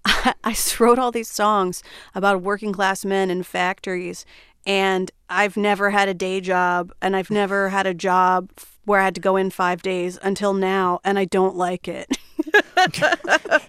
I, 0.04 0.34
I 0.44 0.56
wrote 0.78 0.98
all 0.98 1.10
these 1.10 1.30
songs 1.30 1.82
about 2.14 2.42
working 2.48 2.72
class 2.72 3.04
men 3.04 3.30
in 3.30 3.42
factories, 3.42 4.24
and 4.66 5.10
I've 5.28 5.56
never 5.56 5.90
had 5.90 6.08
a 6.08 6.14
day 6.14 6.40
job, 6.40 6.92
and 7.02 7.14
I've 7.14 7.30
never 7.30 7.68
had 7.68 7.86
a 7.86 7.92
job 7.92 8.50
where 8.86 9.00
I 9.00 9.04
had 9.04 9.14
to 9.16 9.20
go 9.20 9.36
in 9.36 9.50
five 9.50 9.82
days 9.82 10.18
until 10.22 10.54
now, 10.54 10.98
and 11.04 11.18
I 11.18 11.26
don't 11.26 11.56
like 11.56 11.86
it. 11.86 12.16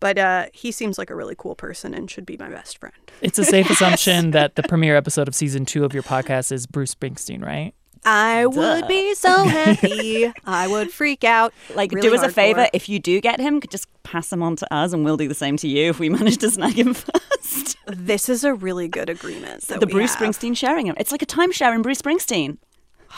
but 0.00 0.18
uh, 0.18 0.46
he 0.54 0.72
seems 0.72 0.96
like 0.96 1.10
a 1.10 1.14
really 1.14 1.34
cool 1.36 1.54
person 1.54 1.92
and 1.92 2.10
should 2.10 2.24
be 2.24 2.38
my 2.38 2.48
best 2.48 2.78
friend. 2.78 2.94
It's 3.20 3.38
a 3.38 3.44
safe 3.44 3.68
assumption 3.74 4.30
that 4.30 4.56
the 4.56 4.62
premiere 4.62 4.96
episode 4.96 5.28
of 5.28 5.34
season 5.34 5.66
two 5.66 5.84
of 5.84 5.92
your 5.92 6.02
podcast 6.02 6.50
is 6.50 6.66
Bruce 6.66 6.94
Springsteen, 6.94 7.44
right? 7.44 7.74
I 8.04 8.46
would 8.46 8.86
be 8.88 9.14
so 9.14 9.44
happy. 9.44 10.32
I 10.44 10.66
would 10.68 10.92
freak 10.92 11.24
out. 11.24 11.52
like 11.74 11.92
really 11.92 12.08
do 12.08 12.14
us 12.14 12.22
a 12.22 12.30
favor 12.30 12.68
if 12.72 12.88
you 12.88 12.98
do 12.98 13.20
get 13.20 13.40
him 13.40 13.60
just 13.70 13.86
pass 14.02 14.32
him 14.32 14.42
on 14.42 14.56
to 14.56 14.74
us 14.74 14.92
and 14.92 15.04
we'll 15.04 15.16
do 15.16 15.26
the 15.28 15.34
same 15.34 15.56
to 15.58 15.68
you 15.68 15.90
if 15.90 15.98
we 15.98 16.08
manage 16.18 16.36
to 16.38 16.50
snag 16.50 16.74
him 16.74 16.94
first 16.94 17.76
This 17.86 18.28
is 18.28 18.44
a 18.44 18.52
really 18.54 18.88
good 18.88 19.08
agreement. 19.08 19.62
that 19.68 19.80
the 19.80 19.86
we 19.86 19.92
Bruce 19.92 20.14
have. 20.14 20.28
Springsteen 20.28 20.56
sharing 20.56 20.86
him. 20.86 20.94
It's 20.98 21.12
like 21.12 21.22
a 21.22 21.26
timeshare 21.26 21.74
in 21.74 21.82
Bruce 21.82 22.00
Springsteen. 22.02 22.58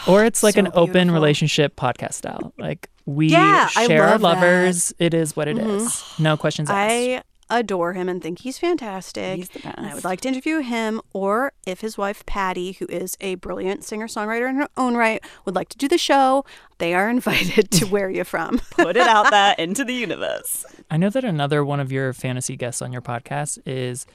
Or 0.07 0.25
it's 0.27 0.43
like 0.43 0.55
So 0.55 0.61
an 0.61 0.69
open 0.75 1.11
relationship 1.11 1.75
podcast 1.75 2.13
style. 2.15 2.53
Like 2.59 2.91
we 3.07 3.29
Yeah, 3.29 3.69
I 3.75 3.87
share 3.87 4.03
our 4.05 4.19
love 4.19 4.21
that. 4.21 4.29
Mm-hmm. 4.37 4.43
lovers. 4.65 4.95
It 4.99 5.15
is 5.15 5.35
what 5.35 5.49
it 5.49 5.57
is. 5.59 6.05
No 6.19 6.37
questions 6.37 6.69
asked. 6.69 6.79
I 6.79 7.23
adore 7.51 7.93
him 7.93 8.09
and 8.09 8.23
think 8.23 8.41
he's 8.41 8.59
fantastic. 8.59 9.37
He's 9.37 9.49
the 9.49 9.73
And 9.77 9.87
I 9.87 9.95
would 9.95 10.05
like 10.05 10.21
to 10.23 10.29
interview 10.29 10.59
him, 10.61 11.01
or 11.13 11.53
if 11.67 11.81
his 11.81 11.97
wife 11.97 12.25
Patty, 12.27 12.73
who 12.73 12.87
is 12.89 13.17
a 13.21 13.37
brilliant 13.37 13.85
singer 13.85 14.07
songwriter 14.09 14.49
in 14.49 14.57
her 14.57 14.69
own 14.77 14.97
right, 14.97 15.23
would 15.45 15.55
like 15.55 15.69
to 15.71 15.79
do 15.79 15.89
the 15.89 15.99
show, 15.99 16.45
they 16.79 16.95
are 16.95 17.09
invited 17.17 17.71
to 17.73 17.87
Where 17.87 18.11
you're 18.11 18.25
From. 18.25 18.59
Put 18.71 18.97
it 18.97 19.07
out 19.09 19.31
there 19.31 19.55
into 19.59 19.85
the 19.85 19.95
universe. 19.95 20.65
I 20.91 20.97
know 20.97 21.11
that 21.11 21.25
another 21.25 21.65
one 21.65 21.81
of 21.81 21.91
your 21.93 22.13
fantasy 22.13 22.57
guests 22.57 22.83
on 22.83 22.93
your 22.93 23.03
podcast 23.03 23.59
is 23.67 24.07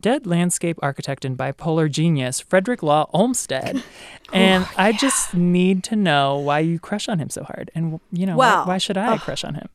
dead 0.00 0.26
landscape 0.28 0.78
architect 0.80 1.24
and 1.24 1.36
bipolar 1.36 1.90
genius 1.90 2.38
Frederick 2.38 2.82
Law 2.82 3.08
Olmsted. 3.12 3.82
And 4.32 4.64
Oh, 4.64 4.72
I 4.76 4.92
just 4.92 5.32
need 5.32 5.82
to 5.84 5.96
know 5.96 6.36
why 6.36 6.58
you 6.58 6.78
crush 6.78 7.08
on 7.08 7.18
him 7.18 7.30
so 7.30 7.44
hard. 7.44 7.70
And, 7.74 7.98
you 8.12 8.26
know, 8.26 8.36
Well, 8.36 8.66
why, 8.66 8.76
should 8.76 8.98
I 8.98 9.16
crush 9.16 9.42
on 9.42 9.54
him? 9.54 9.68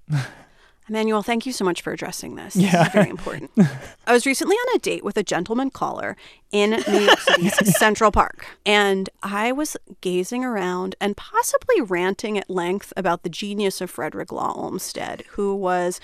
Emmanuel, 0.89 1.23
thank 1.23 1.45
you 1.45 1.53
so 1.53 1.63
much 1.63 1.81
for 1.81 1.93
addressing 1.93 2.35
this. 2.35 2.55
Yeah. 2.55 2.71
This 2.71 2.87
is 2.87 2.93
very 2.93 3.09
important. 3.09 3.51
I 4.07 4.13
was 4.13 4.25
recently 4.25 4.55
on 4.55 4.75
a 4.75 4.79
date 4.79 5.03
with 5.03 5.17
a 5.17 5.23
gentleman 5.23 5.69
caller 5.69 6.17
in 6.51 6.71
New 6.71 6.99
York 6.99 7.19
City's 7.19 7.77
Central 7.77 8.11
Park, 8.11 8.45
and 8.65 9.09
I 9.21 9.51
was 9.51 9.77
gazing 10.01 10.43
around 10.43 10.95
and 10.99 11.15
possibly 11.15 11.81
ranting 11.81 12.37
at 12.37 12.49
length 12.49 12.91
about 12.97 13.23
the 13.23 13.29
genius 13.29 13.81
of 13.81 13.89
Frederick 13.89 14.31
Law 14.31 14.53
Olmsted, 14.55 15.23
who 15.31 15.55
was 15.55 15.99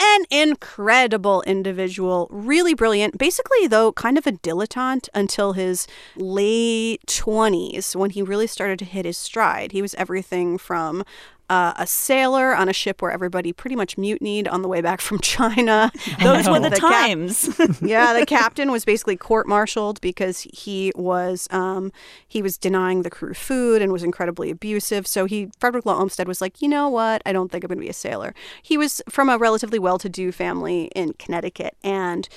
an 0.00 0.24
incredible 0.30 1.42
individual, 1.42 2.26
really 2.30 2.72
brilliant, 2.72 3.18
basically, 3.18 3.66
though, 3.66 3.92
kind 3.92 4.16
of 4.16 4.26
a 4.26 4.32
dilettante 4.32 5.08
until 5.14 5.52
his 5.52 5.86
late 6.16 7.04
20s 7.06 7.94
when 7.94 8.10
he 8.10 8.22
really 8.22 8.46
started 8.46 8.78
to 8.78 8.84
hit 8.86 9.04
his 9.04 9.18
stride. 9.18 9.72
He 9.72 9.82
was 9.82 9.94
everything 9.96 10.56
from 10.56 11.04
uh, 11.50 11.74
a 11.76 11.86
sailor 11.86 12.54
on 12.54 12.68
a 12.68 12.72
ship 12.72 13.02
where 13.02 13.10
everybody 13.10 13.52
pretty 13.52 13.74
much 13.76 13.98
mutinied 13.98 14.46
on 14.48 14.62
the 14.62 14.68
way 14.68 14.80
back 14.80 15.00
from 15.00 15.18
China. 15.22 15.90
Those 16.22 16.48
were 16.48 16.60
the, 16.60 16.70
The 16.70 16.76
cap- 16.76 17.06
times. 17.06 17.60
yeah, 17.82 18.12
the 18.18 18.24
captain 18.24 18.70
was 18.70 18.84
basically 18.84 19.16
court-martialed 19.16 20.00
because 20.00 20.42
he 20.52 20.92
was 20.94 21.48
um, 21.50 21.92
he 22.26 22.40
was 22.40 22.56
denying 22.56 23.02
the 23.02 23.10
crew 23.10 23.34
food 23.34 23.82
and 23.82 23.92
was 23.92 24.02
incredibly 24.04 24.50
abusive. 24.50 25.06
So 25.06 25.26
he 25.26 25.50
Frederick 25.58 25.84
Law 25.84 25.98
Olmsted 25.98 26.28
was 26.28 26.40
like, 26.40 26.62
you 26.62 26.68
know 26.68 26.88
what? 26.88 27.20
I 27.26 27.32
don't 27.32 27.50
think 27.50 27.64
I'm 27.64 27.68
going 27.68 27.78
to 27.78 27.84
be 27.84 27.90
a 27.90 27.92
sailor. 27.92 28.32
He 28.62 28.78
was 28.78 29.02
from 29.08 29.28
a 29.28 29.36
relatively 29.36 29.78
well-to-do 29.78 30.32
family 30.32 30.84
in 30.94 31.14
Connecticut 31.14 31.76
and 31.82 32.28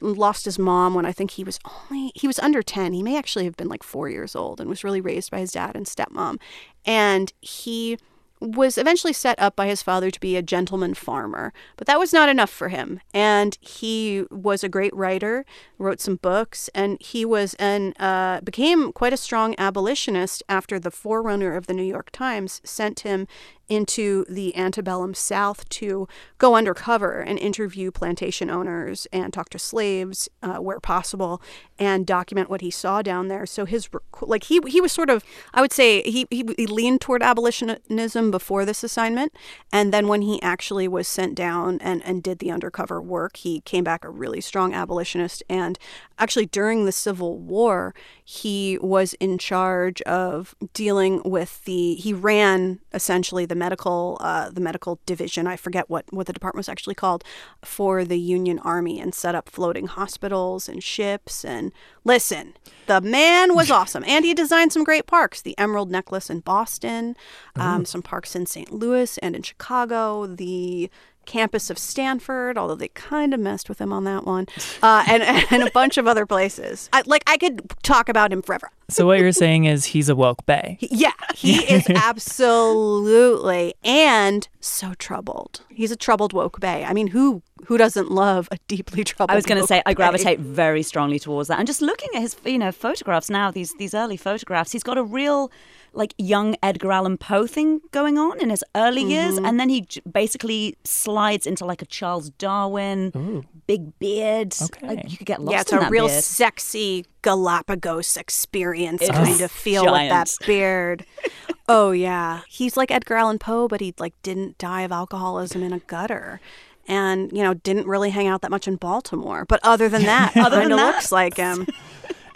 lost 0.00 0.44
his 0.44 0.58
mom 0.58 0.94
when 0.94 1.06
I 1.06 1.12
think 1.12 1.32
he 1.32 1.42
was 1.42 1.58
only 1.90 2.12
he 2.14 2.26
was 2.26 2.38
under 2.38 2.62
10. 2.62 2.92
He 2.92 3.02
may 3.02 3.16
actually 3.16 3.46
have 3.46 3.56
been 3.56 3.68
like 3.68 3.82
4 3.82 4.08
years 4.10 4.36
old 4.36 4.60
and 4.60 4.68
was 4.68 4.84
really 4.84 5.00
raised 5.00 5.30
by 5.30 5.38
his 5.40 5.52
dad 5.52 5.74
and 5.74 5.86
stepmom. 5.86 6.38
And 6.84 7.32
he 7.40 7.98
was 8.40 8.78
eventually 8.78 9.12
set 9.12 9.38
up 9.38 9.56
by 9.56 9.66
his 9.66 9.82
father 9.82 10.10
to 10.10 10.20
be 10.20 10.36
a 10.36 10.42
gentleman 10.42 10.94
farmer, 10.94 11.52
but 11.76 11.86
that 11.86 11.98
was 11.98 12.12
not 12.12 12.28
enough 12.28 12.50
for 12.50 12.68
him. 12.68 13.00
And 13.12 13.56
he 13.60 14.24
was 14.30 14.62
a 14.62 14.68
great 14.68 14.94
writer, 14.94 15.44
wrote 15.78 16.00
some 16.00 16.16
books, 16.16 16.68
and 16.74 17.00
he 17.00 17.24
was 17.24 17.54
an 17.54 17.94
uh, 17.98 18.40
became 18.42 18.92
quite 18.92 19.12
a 19.12 19.16
strong 19.16 19.54
abolitionist 19.58 20.42
after 20.48 20.78
the 20.78 20.90
forerunner 20.90 21.54
of 21.54 21.66
the 21.66 21.74
New 21.74 21.82
York 21.82 22.10
Times 22.10 22.60
sent 22.64 23.00
him 23.00 23.26
into 23.68 24.24
the 24.28 24.56
antebellum 24.56 25.14
South 25.14 25.68
to 25.68 26.08
go 26.38 26.54
undercover 26.54 27.20
and 27.20 27.38
interview 27.38 27.90
plantation 27.90 28.50
owners 28.50 29.06
and 29.12 29.32
talk 29.32 29.48
to 29.50 29.58
slaves 29.58 30.28
uh, 30.42 30.56
where 30.56 30.80
possible 30.80 31.42
and 31.78 32.06
document 32.06 32.50
what 32.50 32.60
he 32.60 32.70
saw 32.70 33.02
down 33.02 33.28
there. 33.28 33.46
So 33.46 33.64
his 33.64 33.88
like 34.20 34.44
he 34.44 34.60
he 34.66 34.80
was 34.80 34.92
sort 34.92 35.10
of 35.10 35.24
I 35.54 35.60
would 35.60 35.72
say 35.72 36.02
he 36.02 36.26
he, 36.30 36.44
he 36.56 36.66
leaned 36.66 37.00
toward 37.00 37.22
abolitionism 37.22 38.30
before 38.30 38.64
this 38.64 38.82
assignment, 38.82 39.32
and 39.72 39.92
then 39.92 40.08
when 40.08 40.22
he 40.22 40.42
actually 40.42 40.88
was 40.88 41.06
sent 41.06 41.34
down 41.34 41.78
and 41.80 42.02
and 42.04 42.22
did 42.22 42.38
the 42.38 42.50
undercover 42.50 43.00
work, 43.00 43.36
he 43.36 43.60
came 43.60 43.84
back 43.84 44.04
a 44.04 44.10
really 44.10 44.40
strong 44.40 44.74
abolitionist. 44.74 45.42
And 45.48 45.78
actually 46.18 46.46
during 46.46 46.84
the 46.84 46.92
Civil 46.92 47.38
War, 47.38 47.94
he 48.24 48.78
was 48.80 49.14
in 49.14 49.38
charge 49.38 50.02
of 50.02 50.54
dealing 50.72 51.22
with 51.24 51.64
the 51.64 51.94
he 51.94 52.12
ran 52.12 52.80
essentially 52.92 53.46
the 53.46 53.54
medical 53.58 54.18
uh, 54.20 54.50
the 54.50 54.60
medical 54.60 55.00
division 55.06 55.46
I 55.46 55.56
forget 55.56 55.90
what 55.90 56.04
what 56.10 56.26
the 56.26 56.32
department 56.32 56.60
was 56.60 56.68
actually 56.68 56.94
called 56.94 57.24
for 57.62 58.04
the 58.04 58.18
Union 58.18 58.58
Army 58.60 59.00
and 59.00 59.14
set 59.14 59.34
up 59.34 59.48
floating 59.48 59.86
hospitals 59.86 60.68
and 60.68 60.82
ships 60.82 61.44
and 61.44 61.72
listen 62.04 62.54
the 62.86 63.00
man 63.00 63.54
was 63.54 63.70
awesome 63.70 64.04
and 64.06 64.24
he 64.24 64.34
designed 64.34 64.72
some 64.72 64.84
great 64.84 65.06
parks 65.06 65.42
the 65.42 65.58
Emerald 65.58 65.90
Necklace 65.90 66.30
in 66.30 66.40
Boston 66.40 67.16
um, 67.56 67.84
some 67.84 68.02
parks 68.02 68.34
in 68.34 68.46
St. 68.46 68.72
Louis 68.72 69.18
and 69.18 69.34
in 69.36 69.42
Chicago 69.42 70.26
the 70.26 70.90
campus 71.28 71.68
of 71.70 71.78
Stanford, 71.78 72.58
although 72.58 72.74
they 72.74 72.88
kind 72.88 73.32
of 73.34 73.38
messed 73.38 73.68
with 73.68 73.80
him 73.80 73.92
on 73.92 74.04
that 74.04 74.24
one, 74.24 74.46
uh, 74.82 75.04
and 75.06 75.22
and 75.52 75.62
a 75.62 75.70
bunch 75.70 75.98
of 75.98 76.08
other 76.08 76.26
places. 76.26 76.88
I, 76.92 77.02
like 77.06 77.22
I 77.26 77.36
could 77.36 77.70
talk 77.82 78.08
about 78.08 78.32
him 78.32 78.42
forever. 78.42 78.70
So 78.88 79.06
what 79.06 79.18
you're 79.18 79.32
saying 79.32 79.66
is 79.66 79.84
he's 79.84 80.08
a 80.08 80.16
woke 80.16 80.46
bay. 80.46 80.78
Yeah, 80.80 81.12
he 81.34 81.58
is 81.72 81.88
absolutely 81.90 83.74
and 83.84 84.48
so 84.60 84.94
troubled. 84.94 85.60
He's 85.68 85.92
a 85.92 85.96
troubled 85.96 86.32
woke 86.32 86.58
bay. 86.58 86.84
I 86.84 86.94
mean, 86.94 87.08
who 87.08 87.42
who 87.66 87.76
doesn't 87.76 88.10
love 88.10 88.48
a 88.50 88.56
deeply 88.66 89.04
troubled? 89.04 89.30
I 89.30 89.36
was 89.36 89.44
going 89.44 89.56
to 89.56 89.62
woke 89.62 89.68
say 89.68 89.82
I 89.84 89.92
gravitate 89.92 90.40
very 90.40 90.82
strongly 90.82 91.18
towards 91.18 91.48
that. 91.48 91.58
And 91.58 91.66
just 91.66 91.82
looking 91.82 92.08
at 92.14 92.22
his, 92.22 92.36
you 92.46 92.58
know, 92.58 92.72
photographs 92.72 93.28
now, 93.28 93.50
these 93.50 93.74
these 93.74 93.94
early 93.94 94.16
photographs, 94.16 94.72
he's 94.72 94.82
got 94.82 94.96
a 94.96 95.04
real 95.04 95.52
like 95.92 96.14
young 96.18 96.54
Edgar 96.62 96.92
Allan 96.92 97.16
Poe 97.18 97.46
thing 97.46 97.80
going 97.92 98.18
on 98.18 98.38
in 98.40 98.50
his 98.50 98.62
early 98.74 99.02
years, 99.02 99.34
Mm-hmm. 99.36 99.44
and 99.46 99.58
then 99.60 99.68
he 99.68 99.80
j- 99.82 100.00
basically 100.10 100.76
slides 100.84 101.46
into 101.46 101.64
like 101.64 101.82
a 101.82 101.86
Charles 101.86 102.30
Darwin, 102.30 103.44
big 103.66 103.98
beard. 103.98 104.54
Okay. 104.62 104.86
Like, 104.86 105.10
you 105.10 105.16
could 105.18 105.26
get 105.26 105.40
lost 105.40 105.52
Yeah, 105.54 105.60
it's 105.62 105.72
in 105.72 105.78
a 105.78 105.80
that 105.82 105.90
real 105.90 106.06
beard. 106.08 106.22
sexy 106.24 107.06
Galapagos 107.22 108.16
experience 108.16 109.02
It 109.02 109.10
kind 109.12 109.40
of 109.40 109.50
feel 109.50 109.84
with 109.84 110.08
that 110.08 110.30
beard. 110.46 111.04
oh 111.68 111.90
yeah, 111.90 112.40
he's 112.48 112.76
like 112.76 112.90
Edgar 112.90 113.16
Allan 113.16 113.38
Poe, 113.38 113.68
but 113.68 113.80
he 113.80 113.94
like 113.98 114.14
didn't 114.22 114.58
die 114.58 114.82
of 114.82 114.92
alcoholism 114.92 115.62
in 115.62 115.72
a 115.72 115.80
gutter. 115.80 116.40
And 116.86 117.30
you 117.32 117.42
know, 117.42 117.52
didn't 117.54 117.86
really 117.86 118.10
hang 118.10 118.26
out 118.28 118.40
that 118.42 118.50
much 118.50 118.66
in 118.66 118.76
Baltimore. 118.76 119.44
But 119.44 119.60
other 119.62 119.88
than 119.90 120.04
that, 120.04 120.32
Other 120.36 120.56
kind 120.58 120.70
than 120.70 120.72
of 120.72 120.78
that. 120.78 120.94
looks 120.94 121.12
like 121.12 121.36
him. 121.36 121.66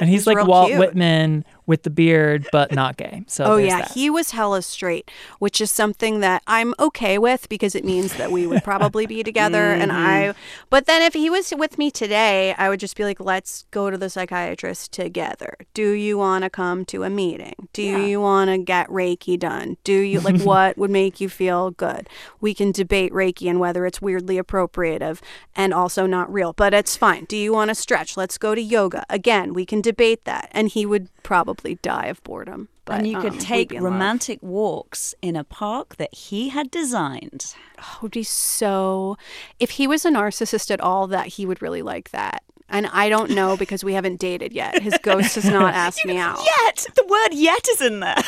And 0.00 0.10
he's, 0.10 0.22
He's 0.22 0.26
like 0.26 0.44
Walt 0.48 0.66
cute. 0.68 0.80
Whitman 0.80 1.44
with 1.66 1.84
the 1.84 1.90
beard, 1.90 2.48
but 2.50 2.72
not 2.72 2.96
gay. 2.96 3.24
So 3.28 3.44
Oh 3.44 3.56
yeah, 3.56 3.82
that. 3.82 3.92
he 3.92 4.10
was 4.10 4.32
hella 4.32 4.62
straight, 4.62 5.10
which 5.38 5.60
is 5.60 5.70
something 5.70 6.20
that 6.20 6.42
I'm 6.46 6.74
okay 6.78 7.18
with 7.18 7.48
because 7.48 7.74
it 7.74 7.84
means 7.84 8.14
that 8.14 8.32
we 8.32 8.46
would 8.46 8.64
probably 8.64 9.06
be 9.06 9.22
together. 9.32 9.72
And 9.72 9.90
mm-hmm. 9.92 10.30
I, 10.30 10.34
but 10.70 10.86
then 10.86 11.02
if 11.02 11.14
he 11.14 11.30
was 11.30 11.52
with 11.56 11.78
me 11.78 11.90
today, 11.90 12.54
I 12.54 12.68
would 12.68 12.80
just 12.80 12.96
be 12.96 13.04
like, 13.04 13.20
let's 13.20 13.64
go 13.70 13.90
to 13.90 13.98
the 13.98 14.10
psychiatrist 14.10 14.92
together. 14.92 15.56
Do 15.72 15.90
you 15.90 16.18
want 16.18 16.44
to 16.44 16.50
come 16.50 16.84
to 16.86 17.04
a 17.04 17.10
meeting? 17.10 17.68
Do 17.72 17.82
you 17.82 18.20
want 18.20 18.50
to 18.50 18.58
get 18.58 18.88
Reiki 18.88 19.38
done? 19.38 19.76
Do 19.84 20.00
you 20.00 20.20
like 20.20 20.40
what 20.42 20.76
would 20.76 20.90
make 20.90 21.20
you 21.20 21.28
feel 21.28 21.70
good? 21.70 22.08
We 22.40 22.54
can 22.54 22.72
debate 22.72 23.12
Reiki 23.12 23.48
and 23.48 23.60
whether 23.60 23.86
it's 23.86 24.02
weirdly 24.02 24.36
appropriative 24.36 25.20
and 25.54 25.72
also 25.72 26.06
not 26.06 26.32
real, 26.32 26.52
but 26.52 26.74
it's 26.74 26.96
fine. 26.96 27.24
Do 27.26 27.36
you 27.36 27.52
want 27.52 27.68
to 27.68 27.74
stretch? 27.74 28.16
Let's 28.16 28.38
go 28.38 28.54
to 28.54 28.60
yoga. 28.60 29.04
Again, 29.08 29.54
we 29.54 29.64
can 29.64 29.80
debate 29.80 30.24
that. 30.24 30.48
And 30.52 30.68
he 30.68 30.84
would 30.84 31.08
probably 31.22 31.51
die 31.54 32.06
of 32.06 32.22
boredom. 32.24 32.68
But, 32.84 32.98
and 32.98 33.06
you 33.06 33.16
um, 33.16 33.22
could 33.22 33.32
we'd 33.34 33.40
take 33.40 33.72
in 33.72 33.82
love. 33.82 33.92
romantic 33.92 34.42
walks 34.42 35.14
in 35.22 35.36
a 35.36 35.44
park 35.44 35.96
that 35.96 36.12
he 36.14 36.48
had 36.48 36.70
designed. 36.70 37.54
Oh, 37.78 37.98
would 38.02 38.12
be 38.12 38.24
so. 38.24 39.16
If 39.60 39.70
he 39.72 39.86
was 39.86 40.04
a 40.04 40.10
narcissist 40.10 40.70
at 40.70 40.80
all, 40.80 41.06
that 41.08 41.28
he 41.28 41.46
would 41.46 41.62
really 41.62 41.82
like 41.82 42.10
that. 42.10 42.42
And 42.68 42.86
I 42.88 43.08
don't 43.08 43.30
know 43.30 43.56
because 43.62 43.84
we 43.84 43.94
haven't 43.94 44.18
dated 44.18 44.52
yet. 44.52 44.82
His 44.82 44.98
ghost 45.02 45.36
has 45.36 45.44
not 45.44 45.74
asked 45.86 46.04
me 46.04 46.18
out. 46.18 46.40
Yet 46.62 46.86
the 46.96 47.06
word 47.06 47.32
"yet" 47.32 47.68
is 47.68 47.80
in 47.80 48.00
there. 48.00 48.22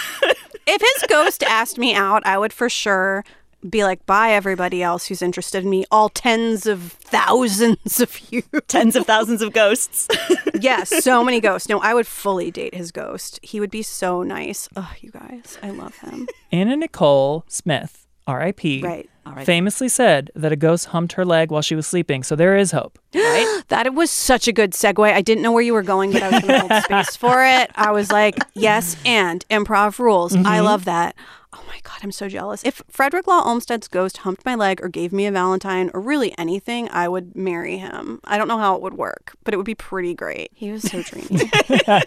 If 0.66 0.80
his 0.80 1.08
ghost 1.08 1.42
asked 1.46 1.78
me 1.78 1.94
out, 1.94 2.24
I 2.26 2.38
would 2.38 2.52
for 2.52 2.68
sure 2.68 3.24
be 3.68 3.84
like, 3.84 4.04
bye, 4.06 4.30
everybody 4.32 4.82
else 4.82 5.06
who's 5.06 5.22
interested 5.22 5.64
in 5.64 5.70
me, 5.70 5.84
all 5.90 6.08
tens 6.08 6.66
of 6.66 6.82
thousands 6.82 8.00
of 8.00 8.32
you. 8.32 8.42
Tens 8.68 8.96
of 8.96 9.06
thousands 9.06 9.42
of 9.42 9.52
ghosts. 9.52 10.08
yes, 10.60 11.04
so 11.04 11.22
many 11.24 11.40
ghosts. 11.40 11.68
No, 11.68 11.80
I 11.80 11.94
would 11.94 12.06
fully 12.06 12.50
date 12.50 12.74
his 12.74 12.90
ghost. 12.90 13.38
He 13.42 13.60
would 13.60 13.70
be 13.70 13.82
so 13.82 14.22
nice. 14.22 14.68
Oh, 14.76 14.92
you 15.00 15.10
guys, 15.10 15.58
I 15.62 15.70
love 15.70 15.96
him. 15.98 16.28
Anna 16.50 16.76
Nicole 16.76 17.44
Smith, 17.48 18.06
R.I.P. 18.26 18.82
Right. 18.82 19.08
R.I.P. 19.26 19.44
Famously 19.44 19.88
said 19.88 20.30
that 20.34 20.52
a 20.52 20.56
ghost 20.56 20.86
humped 20.86 21.14
her 21.14 21.24
leg 21.24 21.50
while 21.50 21.62
she 21.62 21.74
was 21.74 21.86
sleeping. 21.86 22.22
So 22.22 22.36
there 22.36 22.56
is 22.56 22.72
hope. 22.72 22.98
right? 23.14 23.62
That 23.68 23.94
was 23.94 24.10
such 24.10 24.48
a 24.48 24.52
good 24.52 24.72
segue. 24.72 25.12
I 25.12 25.22
didn't 25.22 25.42
know 25.42 25.52
where 25.52 25.62
you 25.62 25.72
were 25.72 25.82
going, 25.82 26.12
but 26.12 26.22
I 26.22 26.30
was 26.30 26.40
going 26.42 26.60
to 26.60 26.68
hold 26.68 26.84
space 26.84 27.16
for 27.16 27.44
it. 27.44 27.70
I 27.74 27.92
was 27.92 28.10
like, 28.10 28.38
yes, 28.54 28.96
and 29.04 29.46
improv 29.48 29.98
rules. 29.98 30.34
I 30.34 30.38
mm-hmm. 30.38 30.64
love 30.64 30.84
that. 30.86 31.14
Oh 31.54 31.62
my 31.68 31.78
God, 31.84 31.98
I'm 32.02 32.10
so 32.10 32.28
jealous. 32.28 32.64
If 32.64 32.82
Frederick 32.88 33.28
Law 33.28 33.42
Olmsted's 33.44 33.86
ghost 33.86 34.18
humped 34.18 34.44
my 34.44 34.56
leg 34.56 34.80
or 34.82 34.88
gave 34.88 35.12
me 35.12 35.26
a 35.26 35.30
Valentine 35.32 35.90
or 35.94 36.00
really 36.00 36.36
anything, 36.36 36.88
I 36.90 37.08
would 37.08 37.36
marry 37.36 37.78
him. 37.78 38.20
I 38.24 38.36
don't 38.36 38.48
know 38.48 38.58
how 38.58 38.74
it 38.74 38.82
would 38.82 38.94
work, 38.94 39.36
but 39.44 39.54
it 39.54 39.56
would 39.56 39.66
be 39.66 39.76
pretty 39.76 40.14
great. 40.14 40.50
He 40.54 40.72
was 40.72 40.82
so 40.82 41.02
dreamy. 41.02 41.50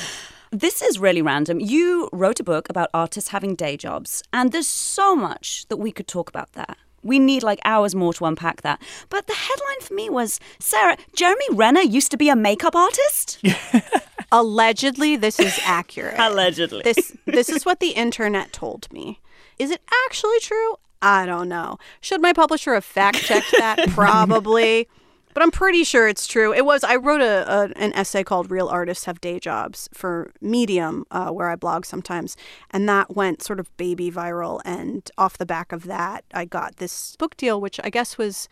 This 0.54 0.82
is 0.82 0.98
really 0.98 1.22
random. 1.22 1.60
You 1.60 2.10
wrote 2.12 2.38
a 2.38 2.44
book 2.44 2.68
about 2.68 2.90
artists 2.92 3.30
having 3.30 3.54
day 3.54 3.78
jobs, 3.78 4.22
and 4.34 4.52
there's 4.52 4.66
so 4.66 5.16
much 5.16 5.64
that 5.68 5.78
we 5.78 5.90
could 5.90 6.06
talk 6.06 6.28
about 6.28 6.52
there. 6.52 6.76
We 7.02 7.18
need 7.18 7.42
like 7.42 7.58
hours 7.64 7.94
more 7.94 8.12
to 8.12 8.26
unpack 8.26 8.60
that. 8.60 8.82
But 9.08 9.28
the 9.28 9.32
headline 9.32 9.80
for 9.80 9.94
me 9.94 10.10
was 10.10 10.40
Sara, 10.58 10.98
Jeremy 11.16 11.46
Renner 11.52 11.80
used 11.80 12.10
to 12.10 12.18
be 12.18 12.28
a 12.28 12.36
makeup 12.36 12.76
artist? 12.76 13.38
Allegedly, 14.32 15.16
this 15.16 15.38
is 15.38 15.60
accurate. 15.64 16.18
Allegedly. 16.18 16.82
This 16.82 17.16
this 17.26 17.48
is 17.48 17.64
what 17.64 17.80
the 17.80 17.90
internet 17.90 18.52
told 18.52 18.90
me. 18.92 19.20
Is 19.58 19.70
it 19.70 19.82
actually 20.06 20.40
true? 20.40 20.76
I 21.02 21.26
don't 21.26 21.48
know. 21.48 21.78
Should 22.00 22.22
my 22.22 22.32
publisher 22.32 22.74
have 22.74 22.84
fact 22.84 23.18
checked 23.18 23.52
that? 23.58 23.78
Probably. 23.90 24.88
But 25.34 25.42
I'm 25.42 25.50
pretty 25.50 25.82
sure 25.84 26.08
it's 26.08 26.26
true. 26.26 26.52
It 26.52 26.64
was. 26.64 26.84
I 26.84 26.96
wrote 26.96 27.22
a, 27.22 27.50
a 27.50 27.62
an 27.76 27.92
essay 27.94 28.22
called 28.22 28.50
"Real 28.50 28.68
Artists 28.68 29.06
Have 29.06 29.20
Day 29.20 29.38
Jobs" 29.38 29.88
for 29.94 30.30
Medium, 30.40 31.06
uh, 31.10 31.30
where 31.30 31.48
I 31.48 31.56
blog 31.56 31.86
sometimes, 31.86 32.36
and 32.70 32.88
that 32.88 33.16
went 33.16 33.42
sort 33.42 33.58
of 33.58 33.74
baby 33.76 34.10
viral. 34.10 34.60
And 34.64 35.10
off 35.16 35.38
the 35.38 35.46
back 35.46 35.72
of 35.72 35.84
that, 35.84 36.24
I 36.34 36.44
got 36.44 36.76
this 36.76 37.16
book 37.16 37.36
deal, 37.36 37.60
which 37.60 37.80
I 37.82 37.88
guess 37.88 38.18
was 38.18 38.48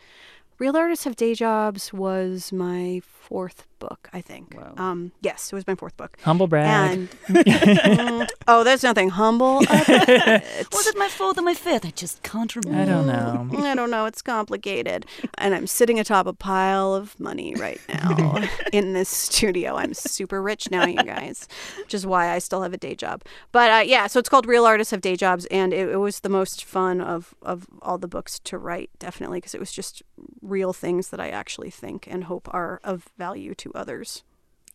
"Real 0.57 0.75
Artists 0.75 1.05
Have 1.05 1.15
Day 1.15 1.35
Jobs" 1.35 1.93
was 1.93 2.51
my 2.51 3.01
fourth 3.05 3.67
book, 3.81 4.09
I 4.13 4.21
think. 4.21 4.55
Wow. 4.55 4.73
Um, 4.77 5.11
yes, 5.21 5.51
it 5.51 5.55
was 5.55 5.67
my 5.67 5.75
fourth 5.75 5.97
book. 5.97 6.17
Humble 6.23 6.47
brag. 6.47 6.67
And 6.67 7.09
Mm, 7.27 8.29
oh, 8.47 8.63
there's 8.63 8.83
nothing 8.83 9.09
humble. 9.09 9.57
about 9.63 9.89
it. 9.89 10.67
Was 10.71 10.87
it 10.87 10.97
my 10.97 11.07
fourth 11.09 11.37
or 11.37 11.41
my 11.41 11.53
fifth? 11.53 11.85
I 11.85 11.89
just 11.91 12.23
can't 12.23 12.55
remember. 12.55 12.81
I 12.81 12.85
don't 12.85 13.07
know. 13.07 13.63
I 13.71 13.75
don't 13.75 13.89
know. 13.91 14.05
It's 14.05 14.21
complicated. 14.21 15.05
And 15.37 15.53
I'm 15.55 15.67
sitting 15.67 15.99
atop 15.99 16.27
a 16.27 16.33
pile 16.33 16.93
of 16.93 17.19
money 17.19 17.55
right 17.55 17.81
now 17.89 18.41
in 18.71 18.93
this 18.93 19.09
studio. 19.09 19.75
I'm 19.75 19.93
super 19.93 20.41
rich 20.41 20.69
now, 20.71 20.85
you 20.85 21.03
guys, 21.03 21.47
which 21.79 21.93
is 21.93 22.05
why 22.05 22.29
I 22.31 22.39
still 22.39 22.61
have 22.61 22.73
a 22.73 22.77
day 22.77 22.95
job. 22.95 23.23
But 23.51 23.71
uh, 23.71 23.83
yeah, 23.85 24.07
so 24.07 24.19
it's 24.19 24.29
called 24.29 24.45
Real 24.45 24.65
Artists 24.65 24.91
Have 24.91 25.01
Day 25.01 25.15
Jobs. 25.15 25.45
And 25.45 25.73
it, 25.73 25.89
it 25.89 25.97
was 25.97 26.19
the 26.21 26.29
most 26.29 26.63
fun 26.63 27.01
of, 27.01 27.33
of 27.41 27.65
all 27.81 27.97
the 27.97 28.07
books 28.07 28.39
to 28.39 28.57
write, 28.57 28.89
definitely, 28.99 29.39
because 29.39 29.55
it 29.55 29.59
was 29.59 29.71
just 29.71 30.03
real 30.41 30.73
things 30.73 31.09
that 31.09 31.19
I 31.19 31.29
actually 31.29 31.71
think 31.71 32.07
and 32.09 32.25
hope 32.25 32.47
are 32.53 32.79
of 32.83 33.09
value 33.17 33.55
to 33.55 33.70
others. 33.75 34.23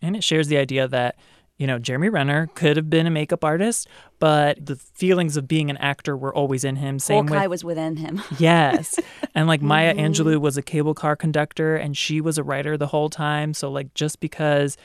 And 0.02 0.16
it 0.16 0.24
shares 0.24 0.48
the 0.48 0.58
idea 0.58 0.86
that, 0.88 1.16
you 1.56 1.66
know, 1.66 1.78
Jeremy 1.78 2.08
Renner 2.08 2.48
could 2.54 2.76
have 2.76 2.90
been 2.90 3.06
a 3.06 3.10
makeup 3.10 3.44
artist, 3.44 3.88
but 4.18 4.64
the 4.64 4.76
feelings 4.76 5.36
of 5.36 5.48
being 5.48 5.70
an 5.70 5.76
actor 5.78 6.16
were 6.16 6.34
always 6.34 6.64
in 6.64 6.76
him. 6.76 6.98
Same 6.98 7.26
Hawkeye 7.26 7.42
with 7.42 7.50
was 7.50 7.64
within 7.64 7.96
him. 7.96 8.22
Yes. 8.38 8.98
And 9.34 9.48
like 9.48 9.62
Maya 9.62 9.94
Angelou 9.94 10.40
was 10.40 10.56
a 10.56 10.62
cable 10.62 10.94
car 10.94 11.16
conductor 11.16 11.76
and 11.76 11.96
she 11.96 12.20
was 12.20 12.36
a 12.38 12.42
writer 12.42 12.76
the 12.76 12.88
whole 12.88 13.08
time. 13.08 13.54
So, 13.54 13.70
like, 13.70 13.94
just 13.94 14.20
because 14.20 14.76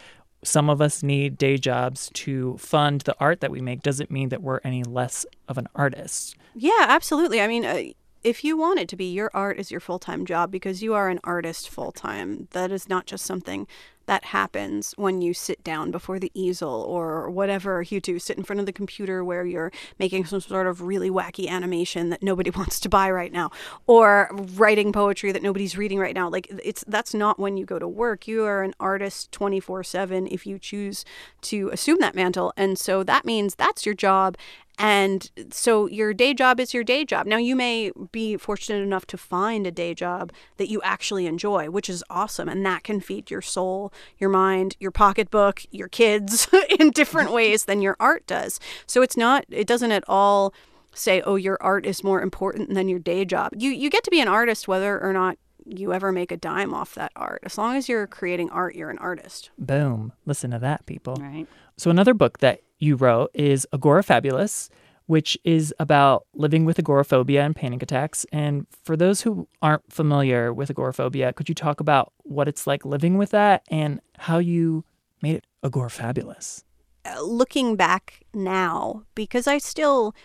some 0.43 0.69
of 0.69 0.81
us 0.81 1.03
need 1.03 1.37
day 1.37 1.57
jobs 1.57 2.09
to 2.13 2.57
fund 2.57 3.01
the 3.01 3.15
art 3.19 3.41
that 3.41 3.51
we 3.51 3.61
make 3.61 3.83
doesn't 3.83 4.09
mean 4.09 4.29
that 4.29 4.41
we're 4.41 4.59
any 4.63 4.83
less 4.83 5.25
of 5.47 5.57
an 5.57 5.67
artist. 5.75 6.35
Yeah, 6.55 6.85
absolutely. 6.87 7.41
I 7.41 7.47
mean, 7.47 7.65
uh, 7.65 7.83
if 8.23 8.43
you 8.43 8.57
want 8.57 8.79
it 8.79 8.87
to 8.89 8.95
be, 8.95 9.05
your 9.05 9.31
art 9.33 9.59
is 9.59 9.71
your 9.71 9.79
full 9.79 9.99
time 9.99 10.25
job 10.25 10.51
because 10.51 10.81
you 10.83 10.93
are 10.93 11.09
an 11.09 11.19
artist 11.23 11.69
full 11.69 11.91
time. 11.91 12.47
That 12.51 12.71
is 12.71 12.89
not 12.89 13.05
just 13.05 13.25
something 13.25 13.67
that 14.11 14.25
happens 14.25 14.91
when 14.97 15.21
you 15.21 15.33
sit 15.33 15.63
down 15.63 15.89
before 15.89 16.19
the 16.19 16.29
easel 16.33 16.83
or 16.85 17.29
whatever 17.29 17.81
you 17.81 18.01
do, 18.01 18.19
sit 18.19 18.37
in 18.37 18.43
front 18.43 18.59
of 18.59 18.65
the 18.65 18.73
computer 18.73 19.23
where 19.23 19.45
you're 19.45 19.71
making 19.99 20.25
some 20.25 20.41
sort 20.41 20.67
of 20.67 20.81
really 20.81 21.09
wacky 21.09 21.47
animation 21.47 22.09
that 22.09 22.21
nobody 22.21 22.49
wants 22.57 22.77
to 22.81 22.89
buy 22.89 23.09
right 23.09 23.31
now, 23.31 23.49
or 23.87 24.29
writing 24.57 24.91
poetry 24.91 25.31
that 25.31 25.41
nobody's 25.41 25.77
reading 25.77 25.97
right 25.97 26.13
now. 26.13 26.27
Like 26.27 26.47
it's 26.61 26.83
that's 26.89 27.13
not 27.13 27.39
when 27.39 27.55
you 27.55 27.65
go 27.65 27.79
to 27.79 27.87
work. 27.87 28.27
You 28.27 28.43
are 28.43 28.63
an 28.63 28.73
artist 28.81 29.31
24/7 29.31 30.27
if 30.29 30.45
you 30.45 30.59
choose 30.59 31.05
to 31.43 31.69
assume 31.69 31.99
that 32.01 32.13
mantle. 32.13 32.51
And 32.57 32.77
so 32.77 33.03
that 33.03 33.23
means 33.23 33.55
that's 33.55 33.85
your 33.85 33.95
job 33.95 34.35
and 34.81 35.29
so 35.51 35.87
your 35.87 36.11
day 36.11 36.33
job 36.33 36.59
is 36.59 36.73
your 36.73 36.83
day 36.83 37.05
job. 37.05 37.27
Now, 37.27 37.37
you 37.37 37.55
may 37.55 37.91
be 38.11 38.35
fortunate 38.35 38.81
enough 38.81 39.05
to 39.07 39.17
find 39.17 39.67
a 39.67 39.71
day 39.71 39.93
job 39.93 40.31
that 40.57 40.69
you 40.69 40.81
actually 40.81 41.27
enjoy, 41.27 41.69
which 41.69 41.87
is 41.87 42.03
awesome. 42.09 42.49
And 42.49 42.65
that 42.65 42.83
can 42.83 42.99
feed 42.99 43.29
your 43.29 43.43
soul, 43.43 43.93
your 44.17 44.31
mind, 44.31 44.75
your 44.79 44.89
pocketbook, 44.89 45.61
your 45.69 45.87
kids 45.87 46.47
in 46.79 46.89
different 46.89 47.31
ways 47.33 47.65
than 47.65 47.83
your 47.83 47.95
art 47.99 48.25
does. 48.25 48.59
So 48.87 49.03
it's 49.03 49.15
not, 49.15 49.45
it 49.51 49.67
doesn't 49.67 49.91
at 49.91 50.03
all 50.07 50.51
say, 50.95 51.21
oh, 51.21 51.35
your 51.35 51.59
art 51.61 51.85
is 51.85 52.03
more 52.03 52.23
important 52.23 52.73
than 52.73 52.89
your 52.89 52.99
day 52.99 53.23
job. 53.23 53.53
You, 53.55 53.69
you 53.69 53.91
get 53.91 54.03
to 54.05 54.11
be 54.11 54.19
an 54.19 54.27
artist 54.27 54.67
whether 54.67 54.99
or 54.99 55.13
not 55.13 55.37
you 55.63 55.93
ever 55.93 56.11
make 56.11 56.31
a 56.31 56.37
dime 56.37 56.73
off 56.73 56.95
that 56.95 57.11
art. 57.15 57.41
As 57.43 57.55
long 57.55 57.75
as 57.75 57.87
you're 57.87 58.07
creating 58.07 58.49
art, 58.49 58.73
you're 58.73 58.89
an 58.89 58.97
artist. 58.97 59.51
Boom. 59.59 60.11
Listen 60.25 60.49
to 60.49 60.59
that, 60.59 60.87
people. 60.87 61.17
Right. 61.19 61.47
So, 61.77 61.91
another 61.91 62.15
book 62.15 62.39
that 62.39 62.61
you 62.81 62.95
wrote 62.95 63.31
is 63.33 63.67
Agorafabulous, 63.73 64.69
which 65.05 65.37
is 65.43 65.73
about 65.79 66.25
living 66.33 66.65
with 66.65 66.79
agoraphobia 66.79 67.43
and 67.43 67.55
panic 67.55 67.83
attacks. 67.83 68.25
And 68.31 68.65
for 68.83 68.95
those 68.95 69.21
who 69.21 69.47
aren't 69.61 69.91
familiar 69.91 70.53
with 70.53 70.69
agoraphobia, 70.69 71.33
could 71.33 71.49
you 71.49 71.55
talk 71.55 71.79
about 71.79 72.13
what 72.23 72.47
it's 72.47 72.65
like 72.65 72.85
living 72.85 73.17
with 73.17 73.31
that 73.31 73.63
and 73.69 73.99
how 74.17 74.39
you 74.39 74.85
made 75.21 75.35
it 75.35 75.45
agorafabulous? 75.63 76.63
Uh, 77.03 77.21
looking 77.21 77.75
back 77.75 78.21
now, 78.33 79.03
because 79.15 79.47
I 79.47 79.57
still. 79.57 80.15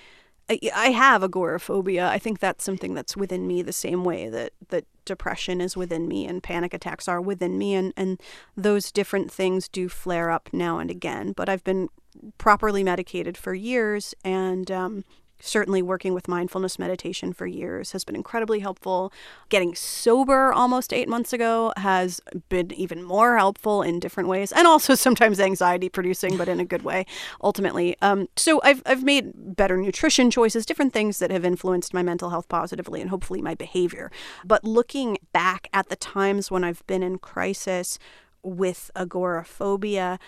I 0.49 0.91
have 0.91 1.25
agoraphobia. 1.25 2.07
I 2.09 2.19
think 2.19 2.39
that's 2.39 2.65
something 2.65 2.95
that's 2.95 3.17
within 3.17 3.49
me 3.49 3.63
the 3.63 3.73
same 3.73 4.05
way 4.05 4.29
that, 4.29 4.53
that 4.69 4.85
depression 5.05 5.61
is 5.61 5.77
within 5.77 6.07
me 6.07 6.25
and 6.27 6.43
panic 6.43 6.73
attacks 6.73 7.09
are 7.09 7.21
within 7.21 7.59
me. 7.59 7.75
And, 7.75 7.93
and 7.97 8.21
those 8.57 8.93
different 8.93 9.33
things 9.33 9.69
do 9.69 9.89
flare 9.89 10.31
up 10.31 10.49
now 10.53 10.79
and 10.79 10.91
again. 10.91 11.33
But 11.33 11.49
I've 11.49 11.65
been 11.65 11.89
properly 12.39 12.85
medicated 12.85 13.37
for 13.37 13.55
years 13.55 14.15
and 14.25 14.71
um, 14.71 15.05
certainly 15.41 15.83
working 15.83 16.15
with 16.15 16.29
mindfulness 16.29 16.79
meditation 16.79 17.33
for 17.33 17.47
years 17.47 17.93
has 17.93 18.05
been 18.05 18.17
incredibly 18.17 18.61
helpful. 18.61 19.13
Getting 19.49 19.75
sober 19.75 20.53
almost 20.53 20.93
eight 20.93 21.09
months 21.09 21.33
ago 21.33 21.73
has 21.77 22.21
been 22.49 22.73
even 22.73 23.03
more 23.03 23.37
helpful 23.37 23.83
in 23.83 24.01
different 24.01 24.29
ways, 24.29 24.53
and 24.53 24.67
also 24.67 24.95
sometimes 25.07 25.41
anxiety 25.41 25.89
producing, 25.89 26.37
but 26.37 26.49
in 26.49 26.61
a 26.61 26.65
good 26.65 26.83
way, 26.83 27.07
ultimately. 27.43 27.97
Um, 28.03 28.29
so 28.37 28.61
I've, 28.63 28.83
I've 28.87 29.03
made 29.03 29.33
better 29.57 29.77
nutrition 29.77 30.31
choices, 30.31 30.67
different 30.67 30.93
things 30.93 31.19
that 31.19 31.31
have 31.31 31.45
influenced 31.45 31.95
my 31.95 32.03
mental 32.03 32.31
health 32.31 32.49
positively 32.49 33.01
and 33.01 33.11
hopefully 33.11 33.43
my 33.43 33.55
behavior. 33.55 34.11
But 34.45 34.65
looking 34.65 35.19
back 35.33 35.69
at 35.73 35.89
the 35.89 35.97
times 35.97 36.51
when 36.51 36.65
I've 36.65 36.87
been 36.87 37.03
in 37.03 37.19
crisis 37.19 37.99
with 38.43 38.91
agoraphobia, 38.95 40.19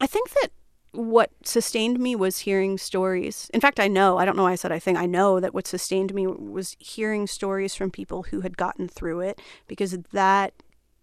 I 0.00 0.06
think 0.06 0.30
that 0.30 0.48
what 0.96 1.30
sustained 1.44 1.98
me 1.98 2.16
was 2.16 2.40
hearing 2.40 2.78
stories. 2.78 3.50
In 3.52 3.60
fact, 3.60 3.78
I 3.78 3.88
know, 3.88 4.18
I 4.18 4.24
don't 4.24 4.36
know 4.36 4.44
why 4.44 4.52
I 4.52 4.56
said 4.56 4.72
I 4.72 4.78
think, 4.78 4.98
I 4.98 5.06
know 5.06 5.40
that 5.40 5.54
what 5.54 5.66
sustained 5.66 6.14
me 6.14 6.26
was 6.26 6.76
hearing 6.78 7.26
stories 7.26 7.74
from 7.74 7.90
people 7.90 8.24
who 8.24 8.40
had 8.40 8.56
gotten 8.56 8.88
through 8.88 9.20
it 9.20 9.40
because 9.66 9.96
that 10.12 10.54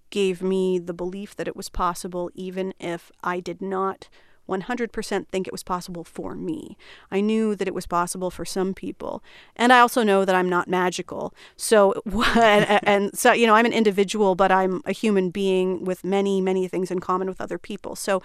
gave 0.10 0.41
me 0.41 0.79
the 0.79 0.93
belief 0.93 1.36
that 1.36 1.47
it 1.47 1.56
was 1.56 1.69
possible, 1.69 2.29
even 2.36 2.73
if 2.79 3.12
I 3.23 3.39
did 3.39 3.62
not 3.62 4.10
100% 4.47 5.27
think 5.27 5.47
it 5.47 5.53
was 5.53 5.63
possible 5.63 6.03
for 6.03 6.36
me. 6.36 6.77
I 7.10 7.21
knew 7.21 7.56
that 7.56 7.67
it 7.67 7.73
was 7.73 7.88
possible 7.88 8.29
for 8.29 8.45
some 8.45 8.73
people. 8.73 9.23
And 9.56 9.71
I 9.71 9.79
also 9.79 10.03
know 10.03 10.25
that 10.25 10.36
I'm 10.36 10.49
not 10.49 10.67
magical. 10.67 11.34
So, 11.56 11.93
and, 12.36 12.79
and 12.86 13.17
so, 13.17 13.32
you 13.32 13.47
know, 13.47 13.56
I'm 13.56 13.65
an 13.65 13.73
individual, 13.73 14.36
but 14.36 14.51
I'm 14.51 14.82
a 14.86 14.91
human 14.91 15.29
being 15.29 15.86
with 15.86 16.03
many, 16.03 16.41
many 16.41 16.67
things 16.67 16.91
in 16.91 16.99
common 16.99 17.27
with 17.27 17.39
other 17.39 17.58
people. 17.58 17.95
So, 17.95 18.21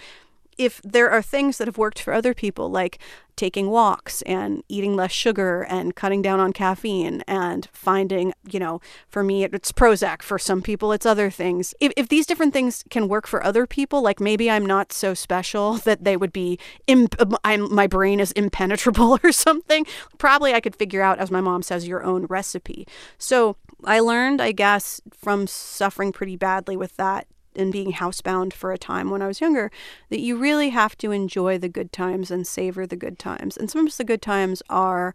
if 0.59 0.83
there 0.83 1.11
are 1.11 1.23
things 1.23 1.59
that 1.59 1.68
have 1.68 1.79
worked 1.79 2.01
for 2.01 2.12
other 2.12 2.35
people, 2.35 2.68
like 2.68 2.99
taking 3.37 3.71
walks 3.71 4.21
and 4.23 4.64
eating 4.68 4.97
less 4.97 5.12
sugar 5.12 5.62
and 5.62 5.94
cutting 5.94 6.21
down 6.21 6.40
on 6.40 6.53
caffeine 6.53 7.23
and 7.29 7.68
finding, 7.73 8.35
you 8.51 8.59
know, 8.59 8.81
for 9.09 9.23
me, 9.23 9.44
it's 9.44 9.71
Prozac. 9.71 10.23
For 10.23 10.38
some 10.38 10.61
people, 10.61 10.90
it's 10.90 11.07
other 11.07 11.31
things. 11.31 11.73
If, 11.81 11.92
if 11.97 12.09
these 12.09 12.27
different 12.27 12.53
things 12.53 12.83
can 12.90 13.07
work 13.07 13.29
for 13.29 13.42
other 13.44 13.64
people, 13.64 14.03
like 14.03 14.18
maybe 14.18 14.51
I'm 14.51 14.66
not 14.66 14.92
so 14.92 15.14
special 15.14 15.75
that 15.85 16.03
they 16.03 16.16
would 16.16 16.33
be, 16.33 16.59
imp- 16.88 17.21
um, 17.21 17.38
I'm, 17.44 17.73
my 17.73 17.87
brain 17.87 18.18
is 18.18 18.33
impenetrable 18.33 19.18
or 19.25 19.31
something, 19.31 19.87
probably 20.18 20.53
I 20.53 20.61
could 20.61 20.75
figure 20.75 21.01
out, 21.01 21.21
as 21.21 21.31
my 21.31 21.40
mom 21.40 21.62
says, 21.62 21.87
your 21.87 22.03
own 22.03 22.27
recipe. 22.27 22.87
So 23.16 23.57
I 23.85 24.01
learned, 24.01 24.42
I 24.42 24.51
guess, 24.51 25.01
from 25.12 25.47
suffering 25.47 26.11
pretty 26.11 26.37
badly 26.37 26.77
with 26.77 26.97
that 26.97 27.29
and 27.59 27.73
being 27.73 27.92
housebound 27.92 28.53
for 28.53 28.73
a 28.73 28.79
time 28.79 29.11
when 29.11 29.23
I 29.23 29.27
was 29.27 29.40
younger, 29.40 29.71
that 30.11 30.21
you 30.21 30.37
really 30.37 30.71
have 30.71 30.97
to 30.99 31.11
enjoy 31.11 31.59
the 31.59 31.68
good 31.68 31.92
times 31.92 32.31
and 32.31 32.47
savor 32.47 32.87
the 32.87 32.97
good 32.97 33.18
times. 33.18 33.57
And 33.57 33.71
sometimes 33.71 33.97
the 33.97 34.05
good 34.05 34.23
times 34.23 34.62
are 34.68 35.14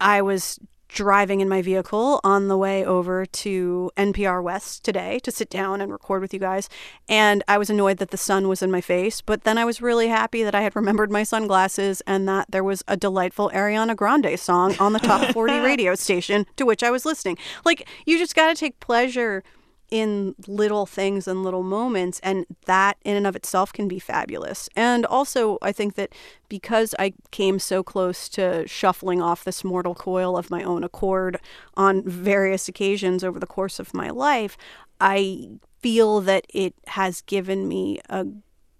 I 0.00 0.22
was 0.22 0.58
driving 0.92 1.40
in 1.40 1.48
my 1.48 1.62
vehicle 1.62 2.20
on 2.24 2.48
the 2.48 2.56
way 2.56 2.84
over 2.84 3.24
to 3.24 3.90
NPR 3.96 4.42
West 4.42 4.84
today 4.84 5.18
to 5.20 5.30
sit 5.30 5.48
down 5.48 5.80
and 5.80 5.92
record 5.92 6.20
with 6.20 6.34
you 6.34 6.40
guys. 6.40 6.68
And 7.08 7.42
I 7.46 7.58
was 7.58 7.70
annoyed 7.70 7.98
that 7.98 8.10
the 8.10 8.16
sun 8.16 8.48
was 8.48 8.62
in 8.62 8.70
my 8.70 8.80
face, 8.80 9.20
but 9.20 9.44
then 9.44 9.56
I 9.56 9.64
was 9.64 9.80
really 9.80 10.08
happy 10.08 10.42
that 10.42 10.54
I 10.54 10.62
had 10.62 10.74
remembered 10.74 11.10
my 11.10 11.22
sunglasses 11.22 12.00
and 12.06 12.28
that 12.28 12.50
there 12.50 12.64
was 12.64 12.82
a 12.88 12.96
delightful 12.96 13.50
Ariana 13.54 13.96
Grande 13.96 14.38
song 14.38 14.74
on 14.78 14.92
the 14.92 14.98
top 14.98 15.32
40 15.32 15.58
radio 15.60 15.94
station 15.94 16.46
to 16.56 16.66
which 16.66 16.82
I 16.82 16.90
was 16.90 17.04
listening. 17.04 17.38
Like, 17.64 17.88
you 18.04 18.18
just 18.18 18.34
got 18.34 18.48
to 18.48 18.54
take 18.54 18.80
pleasure 18.80 19.44
in 19.90 20.34
little 20.46 20.86
things 20.86 21.26
and 21.26 21.42
little 21.42 21.62
moments 21.62 22.20
and 22.22 22.46
that 22.66 22.96
in 23.04 23.16
and 23.16 23.26
of 23.26 23.34
itself 23.36 23.72
can 23.72 23.88
be 23.88 23.98
fabulous. 23.98 24.68
And 24.76 25.04
also 25.06 25.58
i 25.62 25.72
think 25.72 25.94
that 25.94 26.12
because 26.48 26.94
i 26.98 27.12
came 27.30 27.58
so 27.58 27.82
close 27.82 28.28
to 28.30 28.66
shuffling 28.66 29.20
off 29.20 29.44
this 29.44 29.64
mortal 29.64 29.94
coil 29.94 30.36
of 30.36 30.50
my 30.50 30.62
own 30.62 30.84
accord 30.84 31.38
on 31.74 32.02
various 32.04 32.68
occasions 32.68 33.24
over 33.24 33.38
the 33.38 33.46
course 33.46 33.78
of 33.78 33.94
my 33.94 34.10
life 34.10 34.56
i 35.00 35.48
feel 35.80 36.20
that 36.20 36.46
it 36.50 36.74
has 36.88 37.22
given 37.22 37.66
me 37.66 38.00
a 38.08 38.26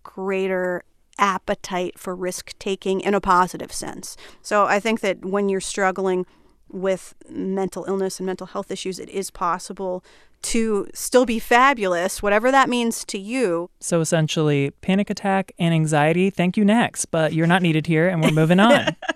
greater 0.03 0.85
appetite 1.19 1.99
for 1.99 2.15
risk 2.17 2.55
taking 2.59 3.01
in 3.01 3.15
a 3.15 3.21
positive 3.21 3.73
sense. 3.73 4.17
So 4.43 4.65
i 4.65 4.81
think 4.81 5.01
that 5.01 5.25
when 5.25 5.49
you're 5.49 5.61
struggling 5.61 6.27
with 6.71 7.15
mental 7.29 7.85
illness 7.87 8.19
and 8.19 8.27
mental 8.27 8.49
health 8.49 8.71
issues, 8.71 8.99
it 8.99 9.09
is 9.09 9.31
possible 9.31 10.05
to 10.43 10.89
still 10.95 11.27
be 11.27 11.39
fabulous, 11.39 12.23
whatever 12.23 12.51
that 12.51 12.69
means 12.69 13.05
to 13.05 13.19
you. 13.19 13.69
So 13.81 14.01
essentially, 14.01 14.71
panic 14.81 15.11
attack 15.11 15.53
and 15.59 15.75
anxiety, 15.75 16.31
thank 16.31 16.57
you 16.57 16.65
next, 16.65 17.07
but 17.07 17.33
you're 17.33 17.47
not 17.47 17.63
needed 17.63 17.87
here 17.87 18.09
and 18.09 18.23
we're 18.23 18.31
moving 18.31 18.61
on. 18.61 18.97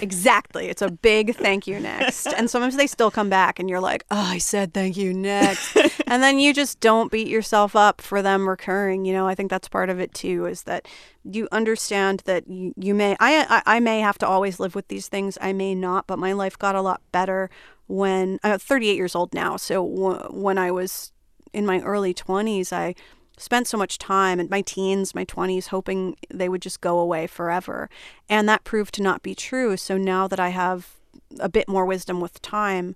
exactly. 0.00 0.68
It's 0.68 0.82
a 0.82 0.90
big 0.90 1.34
thank 1.34 1.66
you 1.66 1.80
next. 1.80 2.26
And 2.26 2.50
sometimes 2.50 2.76
they 2.76 2.86
still 2.86 3.10
come 3.10 3.28
back 3.28 3.58
and 3.58 3.68
you're 3.68 3.80
like, 3.80 4.04
oh, 4.10 4.16
I 4.18 4.38
said 4.38 4.74
thank 4.74 4.96
you 4.96 5.12
next. 5.14 5.76
and 6.06 6.22
then 6.22 6.38
you 6.38 6.52
just 6.52 6.80
don't 6.80 7.10
beat 7.10 7.28
yourself 7.28 7.76
up 7.76 8.00
for 8.00 8.22
them 8.22 8.48
recurring. 8.48 9.04
You 9.04 9.12
know, 9.12 9.26
I 9.26 9.34
think 9.34 9.50
that's 9.50 9.68
part 9.68 9.90
of 9.90 10.00
it 10.00 10.14
too, 10.14 10.46
is 10.46 10.62
that 10.64 10.86
you 11.24 11.48
understand 11.52 12.22
that 12.26 12.48
you, 12.48 12.74
you 12.76 12.94
may, 12.94 13.16
I, 13.20 13.62
I, 13.66 13.76
I 13.76 13.80
may 13.80 14.00
have 14.00 14.18
to 14.18 14.26
always 14.26 14.60
live 14.60 14.74
with 14.74 14.88
these 14.88 15.08
things. 15.08 15.38
I 15.40 15.52
may 15.52 15.74
not, 15.74 16.06
but 16.06 16.18
my 16.18 16.32
life 16.32 16.58
got 16.58 16.74
a 16.74 16.82
lot 16.82 17.00
better 17.12 17.50
when 17.86 18.38
I'm 18.42 18.58
38 18.58 18.96
years 18.96 19.14
old 19.14 19.34
now. 19.34 19.56
So 19.56 19.86
w- 19.86 20.28
when 20.42 20.58
I 20.58 20.70
was 20.70 21.12
in 21.52 21.66
my 21.66 21.80
early 21.80 22.12
20s, 22.14 22.72
I 22.72 22.94
spent 23.36 23.66
so 23.66 23.76
much 23.76 23.98
time 23.98 24.40
in 24.40 24.48
my 24.50 24.62
teens, 24.62 25.14
my 25.14 25.24
20s, 25.24 25.68
hoping 25.68 26.16
they 26.32 26.48
would 26.48 26.62
just 26.62 26.80
go 26.80 26.98
away 26.98 27.26
forever. 27.26 27.88
And 28.28 28.48
that 28.48 28.64
proved 28.64 28.94
to 28.94 29.02
not 29.02 29.22
be 29.22 29.34
true. 29.34 29.76
So 29.76 29.96
now 29.96 30.28
that 30.28 30.40
I 30.40 30.50
have 30.50 30.94
a 31.40 31.48
bit 31.48 31.68
more 31.68 31.84
wisdom 31.84 32.20
with 32.20 32.40
time, 32.42 32.94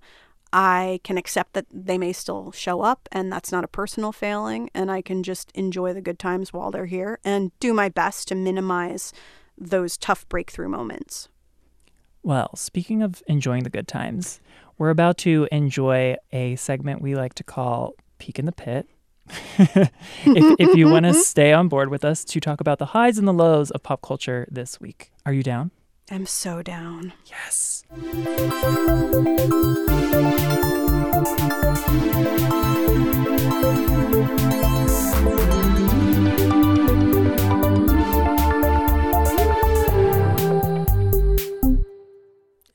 I 0.51 0.99
can 1.03 1.17
accept 1.17 1.53
that 1.53 1.67
they 1.71 1.97
may 1.97 2.11
still 2.11 2.51
show 2.51 2.81
up 2.81 3.07
and 3.11 3.31
that's 3.31 3.51
not 3.51 3.63
a 3.63 3.67
personal 3.67 4.11
failing. 4.11 4.69
And 4.73 4.89
I 4.89 5.01
can 5.01 5.23
just 5.23 5.51
enjoy 5.53 5.93
the 5.93 6.01
good 6.01 6.19
times 6.19 6.53
while 6.53 6.71
they're 6.71 6.85
here 6.85 7.19
and 7.23 7.51
do 7.59 7.73
my 7.73 7.89
best 7.89 8.27
to 8.29 8.35
minimize 8.35 9.13
those 9.57 9.97
tough 9.97 10.27
breakthrough 10.29 10.69
moments. 10.69 11.29
Well, 12.23 12.55
speaking 12.55 13.01
of 13.01 13.21
enjoying 13.27 13.63
the 13.63 13.69
good 13.69 13.87
times, 13.87 14.39
we're 14.77 14.89
about 14.89 15.17
to 15.19 15.47
enjoy 15.51 16.15
a 16.31 16.55
segment 16.55 17.01
we 17.01 17.15
like 17.15 17.33
to 17.35 17.43
call 17.43 17.93
Peek 18.17 18.39
in 18.39 18.45
the 18.45 18.51
Pit. 18.51 18.87
If, 19.57 19.91
if 20.25 20.77
you 20.77 20.89
want 20.89 21.05
to 21.05 21.13
stay 21.29 21.53
on 21.53 21.67
board 21.67 21.89
with 21.89 22.03
us 22.03 22.23
to 22.25 22.39
talk 22.39 22.59
about 22.61 22.79
the 22.79 22.87
highs 22.87 23.17
and 23.17 23.27
the 23.27 23.33
lows 23.33 23.71
of 23.71 23.83
pop 23.83 24.01
culture 24.01 24.47
this 24.51 24.79
week, 24.79 25.11
are 25.25 25.33
you 25.33 25.43
down? 25.43 25.71
I'm 26.11 26.25
so 26.25 26.63
down. 26.63 27.13
Yes. 27.25 27.83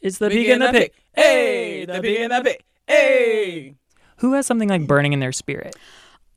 It's 0.05 0.19
the 0.19 0.29
Peek 0.29 0.49
in 0.49 0.59
the 0.59 0.71
Pit. 0.71 0.95
Hey, 1.15 1.87
the 1.87 2.01
Peek 2.03 2.19
in 2.19 2.29
the 2.31 2.43
Pit. 2.43 2.63
Hey. 2.87 3.75
Who 4.19 4.35
has 4.35 4.47
something 4.47 4.69
like 4.69 4.87
burning 4.87 5.15
in 5.15 5.21
their 5.21 5.33
spirit? 5.33 5.75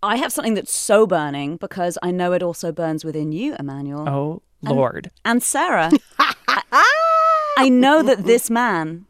I 0.03 0.17
have 0.17 0.31
something 0.31 0.53
that's 0.53 0.75
so 0.75 1.07
burning 1.07 1.57
because 1.57 1.97
I 2.03 2.11
know 2.11 2.33
it 2.33 2.43
also 2.43 2.71
burns 2.71 3.03
within 3.03 3.31
you, 3.31 3.55
Emmanuel. 3.59 4.07
Oh, 4.07 4.41
Lord. 4.61 5.11
And 5.25 5.41
Sara. 5.41 5.91
I, 6.19 6.63
I 7.57 7.69
know 7.69 8.03
that 8.03 8.25
this 8.25 8.49
man 8.49 9.05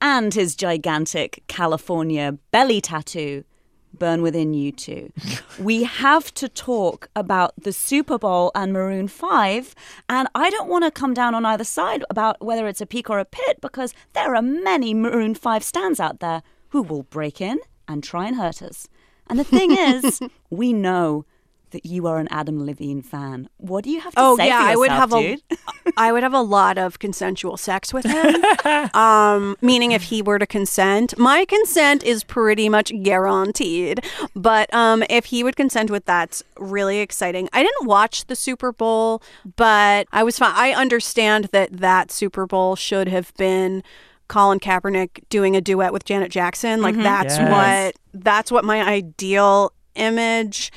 and 0.00 0.32
his 0.32 0.54
gigantic 0.54 1.42
California 1.48 2.38
belly 2.52 2.80
tattoo 2.80 3.44
burn 3.98 4.22
within 4.22 4.54
you 4.54 4.70
too. 4.70 5.12
we 5.58 5.84
have 5.84 6.32
to 6.34 6.48
talk 6.48 7.08
about 7.16 7.52
the 7.60 7.72
Super 7.72 8.18
Bowl 8.18 8.52
and 8.54 8.72
Maroon 8.72 9.08
5, 9.08 9.74
and 10.08 10.28
I 10.34 10.50
don't 10.50 10.68
want 10.68 10.84
to 10.84 10.90
come 10.90 11.14
down 11.14 11.34
on 11.34 11.44
either 11.44 11.64
side 11.64 12.04
about 12.10 12.40
whether 12.44 12.68
it's 12.68 12.80
a 12.80 12.86
peak 12.86 13.10
or 13.10 13.18
a 13.18 13.24
pit 13.24 13.60
because 13.60 13.94
there 14.12 14.36
are 14.36 14.42
many 14.42 14.94
Maroon 14.94 15.34
5 15.34 15.64
stands 15.64 15.98
out 15.98 16.20
there 16.20 16.42
who 16.68 16.82
will 16.82 17.04
break 17.04 17.40
in 17.40 17.58
and 17.88 18.04
try 18.04 18.26
and 18.26 18.36
hurt 18.36 18.62
us. 18.62 18.88
And 19.28 19.38
the 19.38 19.44
thing 19.44 19.72
is, 19.72 20.20
we 20.50 20.72
know 20.72 21.24
that 21.70 21.84
you 21.84 22.06
are 22.06 22.16
an 22.18 22.28
Adam 22.30 22.64
Levine 22.64 23.02
fan. 23.02 23.46
What 23.58 23.84
do 23.84 23.90
you 23.90 24.00
have 24.00 24.14
to 24.14 24.20
Oh 24.20 24.36
say 24.38 24.46
yeah, 24.46 24.62
for 24.62 24.68
I 24.70 24.76
would 24.76 24.90
have 24.90 25.10
dude? 25.10 25.42
a, 25.50 25.56
I 25.98 26.12
would 26.12 26.22
have 26.22 26.32
a 26.32 26.40
lot 26.40 26.78
of 26.78 26.98
consensual 26.98 27.58
sex 27.58 27.92
with 27.92 28.06
him. 28.06 28.42
um, 28.94 29.54
meaning 29.60 29.92
if 29.92 30.04
he 30.04 30.22
were 30.22 30.38
to 30.38 30.46
consent, 30.46 31.18
my 31.18 31.44
consent 31.44 32.02
is 32.04 32.24
pretty 32.24 32.70
much 32.70 32.90
guaranteed. 33.02 34.00
But 34.34 34.72
um, 34.72 35.04
if 35.10 35.26
he 35.26 35.44
would 35.44 35.56
consent 35.56 35.90
with 35.90 36.06
that's 36.06 36.42
really 36.56 37.00
exciting. 37.00 37.50
I 37.52 37.62
didn't 37.62 37.86
watch 37.86 38.28
the 38.28 38.36
Super 38.36 38.72
Bowl, 38.72 39.22
but 39.56 40.08
I 40.10 40.22
was 40.22 40.38
fine. 40.38 40.54
I 40.54 40.72
understand 40.72 41.50
that 41.52 41.70
that 41.70 42.10
Super 42.10 42.46
Bowl 42.46 42.76
should 42.76 43.08
have 43.08 43.34
been. 43.36 43.82
Colin 44.28 44.60
Kaepernick 44.60 45.22
doing 45.30 45.56
a 45.56 45.60
duet 45.60 45.92
with 45.92 46.04
Janet 46.04 46.30
Jackson, 46.30 46.82
like 46.82 46.94
mm-hmm. 46.94 47.02
that's 47.04 47.36
Yes. 47.38 47.94
what 48.14 48.22
that's 48.22 48.52
what 48.52 48.64
my 48.64 48.82
ideal 48.82 49.72
image 49.94 50.70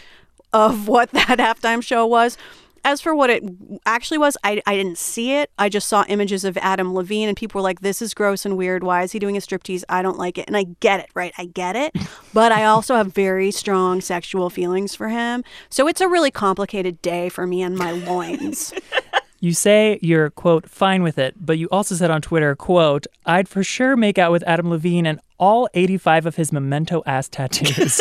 of 0.54 0.88
what 0.88 1.12
that 1.12 1.38
halftime 1.40 1.84
show 1.84 2.06
was. 2.06 2.38
As 2.84 3.00
for 3.00 3.14
what 3.14 3.30
it 3.30 3.44
actually 3.86 4.18
was, 4.18 4.36
I, 4.44 4.60
I 4.66 4.76
didn't 4.76 4.98
see 4.98 5.34
it. 5.34 5.52
I 5.60 5.70
just 5.70 5.88
saw 5.88 6.04
images 6.08 6.44
of 6.44 6.58
Adam 6.58 6.96
Levine, 6.96 7.28
and 7.28 7.38
people 7.38 7.60
were 7.60 7.64
like, 7.64 7.82
this 7.82 8.02
is 8.02 8.16
gross 8.16 8.44
and 8.44 8.58
weird. 8.58 8.84
Why 8.84 9.04
is 9.04 9.12
he 9.12 9.20
doing 9.20 9.38
a 9.38 9.40
striptease? 9.40 9.84
I 9.88 10.02
don't 10.02 10.18
like 10.18 10.40
it. 10.40 10.46
And 10.48 10.58
I 10.58 10.64
get 10.80 11.00
it, 11.00 11.12
right? 11.14 11.32
I 11.38 11.46
get 11.46 11.76
it. 11.76 11.96
But 12.34 12.54
I 12.54 12.64
also 12.64 12.96
have 12.96 13.14
very 13.14 13.52
strong 13.52 14.00
sexual 14.00 14.50
feelings 14.50 14.96
for 14.96 15.10
him. 15.10 15.44
So 15.70 15.90
it's 15.90 16.00
a 16.00 16.08
really 16.08 16.32
complicated 16.32 17.02
day 17.02 17.28
for 17.28 17.46
me 17.46 17.62
and 17.62 17.78
my 17.78 17.92
loins. 17.92 18.74
You 19.44 19.54
say 19.56 19.98
you're, 20.04 20.30
quote, 20.30 20.70
fine 20.70 21.02
with 21.02 21.18
it, 21.18 21.34
but 21.44 21.58
you 21.58 21.68
also 21.72 21.96
said 21.96 22.12
on 22.12 22.22
Twitter, 22.22 22.56
quote, 22.56 23.08
I'd 23.26 23.50
for 23.50 23.64
sure 23.64 23.98
make 23.98 24.20
out 24.20 24.32
with 24.32 24.44
Adam 24.44 24.70
Levine 24.70 25.08
and 25.08 25.20
all 25.40 25.68
85 25.74 26.28
of 26.28 26.36
his 26.36 26.54
memento 26.54 27.02
ass 27.08 27.28
tattoos. 27.28 28.00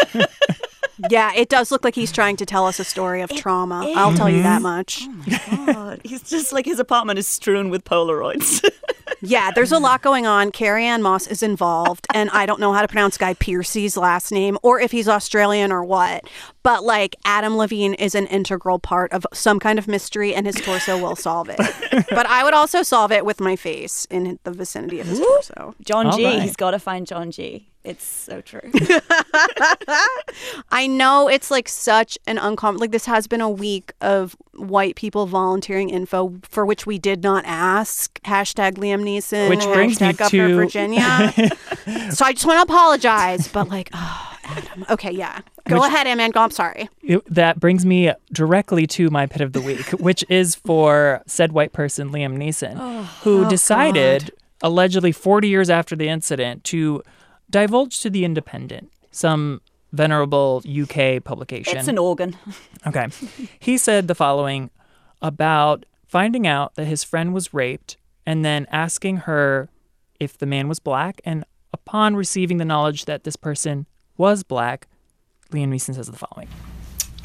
yeah, 1.09 1.33
it 1.35 1.49
does 1.49 1.71
look 1.71 1.83
like 1.83 1.95
he's 1.95 2.13
trying 2.13 2.37
to 2.37 2.45
tell 2.45 2.67
us 2.67 2.79
a 2.79 2.85
story 2.85 3.23
of 3.23 3.31
trauma. 3.31 3.91
I'll 3.97 4.15
tell 4.15 4.29
you 4.29 4.43
that 4.43 4.61
much. 4.61 5.03
Oh 5.51 5.65
God, 5.73 6.01
he's 6.05 6.23
just 6.23 6.53
like 6.53 6.67
his 6.67 6.79
apartment 6.79 7.19
is 7.19 7.27
strewn 7.27 7.71
with 7.71 7.85
Polaroids. 7.85 8.63
Yeah, 9.23 9.51
there's 9.55 9.73
a 9.73 9.79
lot 9.79 10.03
going 10.03 10.27
on. 10.27 10.51
Carrie 10.51 10.87
Ann 10.87 11.03
Moss 11.03 11.27
is 11.27 11.43
involved, 11.43 12.07
and 12.15 12.31
I 12.31 12.47
don't 12.47 12.61
know 12.61 12.73
how 12.73 12.83
to 12.83 12.89
pronounce 12.89 13.19
Guy 13.19 13.35
Pearcey's 13.35 13.97
last 13.97 14.33
name 14.33 14.59
or 14.63 14.81
if 14.81 14.91
he's 14.91 15.09
Australian 15.09 15.73
or 15.73 15.85
what. 15.85 16.25
But 16.63 16.85
like 16.85 17.17
Adam 17.25 17.57
Levine 17.57 17.95
is 17.95 18.15
an 18.15 18.27
integral 18.27 18.79
part 18.79 19.13
of 19.13 19.27
some 19.33 19.59
kind 19.61 19.79
of 19.79 19.89
mystery, 19.89 20.35
and 20.35 20.47
his 20.47 20.57
torso 20.57 20.99
will 20.99 21.17
solve 21.17 21.49
it. 21.49 21.59
but 22.11 22.27
I 22.27 22.45
would 22.45 22.55
also 22.55 22.83
solve 22.83 23.13
it 23.13 23.25
with 23.25 23.41
my 23.41 23.57
face 23.57 24.07
in 24.11 24.39
the 24.45 24.51
vicinity 24.53 25.01
of 25.01 25.07
his 25.07 25.21
torso. 25.21 25.75
John 25.85 26.07
All 26.07 26.17
G. 26.17 26.25
right. 26.25 26.43
He's 26.43 26.57
got 26.57 26.73
to 26.73 26.79
find 26.79 27.07
John 27.07 27.31
G. 27.31 27.70
It's 27.83 28.05
so 28.05 28.43
true. 28.43 28.61
I 30.71 30.87
know 30.87 31.29
it's 31.29 31.51
like 31.51 31.67
such 31.67 32.19
an 32.27 32.37
uncommon 32.37 32.79
like 32.79 32.91
this 32.91 33.07
has 33.07 33.27
been 33.27 33.41
a 33.41 33.49
week 33.49 33.95
of 34.03 34.37
white 34.53 34.97
people 34.97 35.27
volunteering 35.27 35.89
info 35.89 36.35
for 36.43 36.67
which 36.67 36.85
we 36.85 36.99
did 36.99 37.23
not 37.23 37.45
ask. 37.47 38.21
Hashtag 38.23 38.75
Liam 38.75 39.03
Neeson. 39.03 39.49
Which 39.49 39.65
brings 39.65 39.99
me 40.01 40.13
Governor 40.13 40.49
to- 40.49 40.55
Virginia. 40.55 41.33
so 42.11 42.25
I 42.25 42.33
just 42.33 42.45
want 42.45 42.59
to 42.59 42.63
apologize, 42.63 43.49
but 43.49 43.69
like, 43.71 43.89
oh, 43.95 44.37
Adam. 44.45 44.85
Okay, 44.91 45.13
yeah. 45.13 45.41
Go 45.67 45.85
ahead, 45.85 46.07
Amanda. 46.07 46.39
I'm 46.39 46.51
sorry. 46.51 46.91
It- 47.03 47.25
that 47.33 47.61
brings 47.61 47.87
me 47.87 48.13
directly 48.33 48.87
to 48.89 49.09
my 49.09 49.25
pit 49.27 49.41
of 49.41 49.55
the 49.55 49.61
week, 49.63 49.89
which 49.99 50.23
is 50.29 50.55
for 50.55 51.23
said 51.27 51.53
white 51.53 51.73
person, 51.73 52.11
Liam 52.11 52.37
Neeson, 52.37 52.77
oh, 52.79 53.03
who 53.23 53.47
oh, 53.47 53.49
decided, 53.49 54.33
allegedly 54.61 55.13
40 55.13 55.49
years 55.49 55.71
after 55.71 55.97
the 55.97 56.09
incident, 56.09 56.65
to 56.65 57.03
divulge 57.51 58.01
to 58.01 58.11
The 58.11 58.25
Independent, 58.25 58.91
some 59.11 59.61
venerable 59.93 60.63
UK 60.69 61.23
publication. 61.23 61.79
it's 61.79 61.89
an 61.89 61.99
organ. 61.99 62.37
Okay. 62.87 63.09
He 63.59 63.77
said 63.77 64.09
the 64.09 64.15
following 64.15 64.71
about 65.21 65.85
finding 66.07 66.47
out 66.47 66.77
that 66.77 66.87
his 66.87 67.05
friend 67.05 67.35
was 67.35 67.53
raped 67.53 67.99
and 68.25 68.43
then 68.43 68.67
asking 68.71 69.19
her 69.19 69.69
if 70.19 70.39
the 70.39 70.47
man 70.47 70.67
was 70.67 70.79
black 70.81 71.21
and 71.25 71.45
upon 71.75 72.17
receiving 72.17 72.57
the 72.57 72.65
knowledge 72.65 73.05
that 73.05 73.25
this 73.25 73.37
person 73.37 73.87
was 74.17 74.43
black, 74.43 74.87
Liam 75.51 75.69
Neeson 75.69 75.95
says 75.95 76.07
the 76.07 76.17
following. 76.17 76.49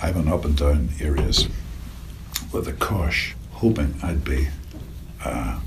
I 0.02 0.12
went 0.12 0.28
up 0.28 0.44
and 0.44 0.58
down 0.58 0.90
areas 1.00 1.48
with 2.52 2.68
a 2.68 2.74
cosh, 2.74 3.34
hoping 3.52 3.96
I'd 4.04 4.26
be 4.26 4.50
uh, 5.24 5.60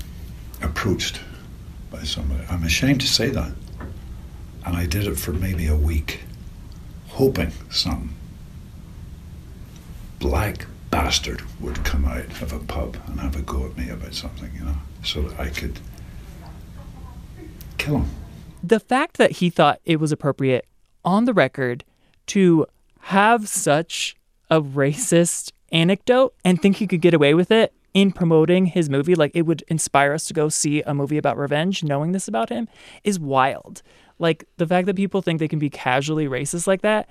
approached 0.61 1.19
by 1.89 2.03
somebody. 2.03 2.43
I'm 2.49 2.63
ashamed 2.63 3.01
to 3.01 3.07
say 3.07 3.29
that. 3.29 3.51
And 4.65 4.75
I 4.75 4.85
did 4.85 5.07
it 5.07 5.15
for 5.15 5.33
maybe 5.33 5.67
a 5.67 5.75
week, 5.75 6.21
hoping 7.07 7.51
some 7.69 8.15
black 10.19 10.65
bastard 10.91 11.41
would 11.59 11.83
come 11.83 12.05
out 12.05 12.41
of 12.41 12.51
a 12.53 12.59
pub 12.59 12.97
and 13.07 13.19
have 13.19 13.35
a 13.35 13.41
go 13.41 13.65
at 13.65 13.77
me 13.77 13.89
about 13.89 14.13
something, 14.13 14.51
you 14.55 14.65
know, 14.65 14.75
so 15.03 15.21
that 15.21 15.39
I 15.39 15.49
could 15.49 15.79
kill 17.77 17.99
him. 17.99 18.09
The 18.61 18.79
fact 18.79 19.17
that 19.17 19.33
he 19.33 19.49
thought 19.49 19.79
it 19.85 19.99
was 19.99 20.11
appropriate 20.11 20.65
on 21.05 21.25
the 21.25 21.33
record 21.33 21.83
to 22.27 22.65
have 22.99 23.47
such 23.47 24.15
a 24.49 24.61
racist 24.61 25.51
anecdote 25.71 26.33
and 26.43 26.61
think 26.61 26.77
he 26.77 26.87
could 26.87 27.01
get 27.01 27.13
away 27.13 27.33
with 27.33 27.51
it 27.51 27.73
in 27.93 28.11
promoting 28.11 28.67
his 28.67 28.89
movie, 28.89 29.15
like 29.15 29.31
it 29.33 29.43
would 29.43 29.63
inspire 29.67 30.13
us 30.13 30.25
to 30.25 30.33
go 30.33 30.49
see 30.49 30.81
a 30.83 30.93
movie 30.93 31.17
about 31.17 31.37
revenge, 31.37 31.83
knowing 31.83 32.11
this 32.11 32.27
about 32.27 32.49
him, 32.49 32.67
is 33.03 33.19
wild. 33.19 33.81
Like 34.19 34.45
the 34.57 34.67
fact 34.67 34.85
that 34.87 34.95
people 34.95 35.21
think 35.21 35.39
they 35.39 35.47
can 35.47 35.59
be 35.59 35.69
casually 35.69 36.27
racist 36.27 36.67
like 36.67 36.81
that 36.81 37.09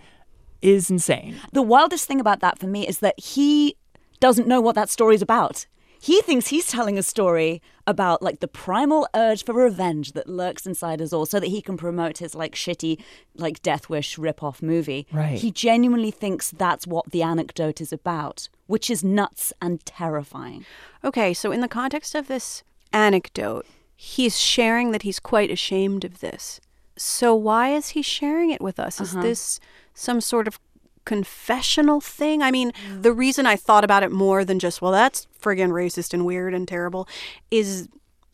is 0.62 0.90
insane. 0.90 1.37
The 1.53 1.62
wildest 1.62 2.07
thing 2.07 2.21
about 2.21 2.40
that 2.40 2.59
for 2.59 2.66
me 2.66 2.87
is 2.87 2.99
that 3.01 3.18
he 3.18 3.77
doesn't 4.21 4.47
know 4.47 4.61
what 4.61 4.75
that 4.75 4.90
story's 4.90 5.23
about. 5.23 5.66
He 6.01 6.23
thinks 6.23 6.49
he's 6.49 6.68
telling 6.68 6.97
a 6.97 7.03
story 7.03 7.61
about 7.87 8.23
like 8.23 8.38
the 8.38 8.47
primal 8.47 9.09
urge 9.16 9.44
for 9.44 9.53
revenge 9.53 10.12
that 10.12 10.29
lurks 10.29 10.64
inside 10.66 11.03
us 11.03 11.12
all 11.12 11.27
so 11.27 11.40
that 11.40 11.49
he 11.49 11.61
can 11.61 11.77
promote 11.77 12.18
his 12.18 12.37
like 12.37 12.55
shitty 12.55 13.01
like 13.35 13.62
Death 13.62 13.88
Wish 13.88 14.16
rip-off 14.16 14.62
movie. 14.62 15.09
Right. 15.11 15.38
He 15.38 15.51
genuinely 15.51 16.12
thinks 16.12 16.53
that's 16.53 16.87
what 16.87 17.11
the 17.11 17.23
anecdote 17.23 17.81
is 17.81 17.92
about, 17.92 18.49
which 18.66 18.90
is 18.90 19.03
nuts 19.03 19.53
and 19.61 19.85
terrifying. 19.85 20.64
Okay, 21.03 21.35
so 21.35 21.51
in 21.51 21.62
the 21.62 21.68
context 21.68 22.14
of 22.14 22.29
this 22.29 22.62
anecdote, 22.92 23.66
he's 23.97 24.38
sharing 24.38 24.92
that 24.92 25.03
he's 25.03 25.18
quite 25.18 25.51
ashamed 25.51 26.05
of 26.05 26.21
this. 26.21 26.61
So 26.99 27.35
why 27.35 27.75
is 27.75 27.91
he 27.91 28.03
sharing 28.03 28.51
it 28.51 28.61
with 28.61 28.79
us? 28.79 29.01
Is 29.01 29.15
uh-huh. 29.15 29.23
this 29.23 29.61
some 29.95 30.21
sort 30.21 30.47
of 30.47 30.59
confessional 31.05 32.01
thing? 32.01 32.43
I 32.43 32.51
mean, 32.51 32.73
mm. 32.73 33.03
the 33.03 33.13
reason 33.13 33.47
I 33.47 33.57
thought 33.57 33.85
about 33.85 34.03
it 34.03 34.13
more 34.13 34.45
than 34.45 34.59
just, 34.59 34.83
well, 34.83 34.93
that's 34.93 35.27
friggin' 35.41 35.71
racist 35.71 36.13
and 36.13 36.27
weird 36.27 36.55
and 36.55 36.67
terrible, 36.69 37.09
is 37.51 37.89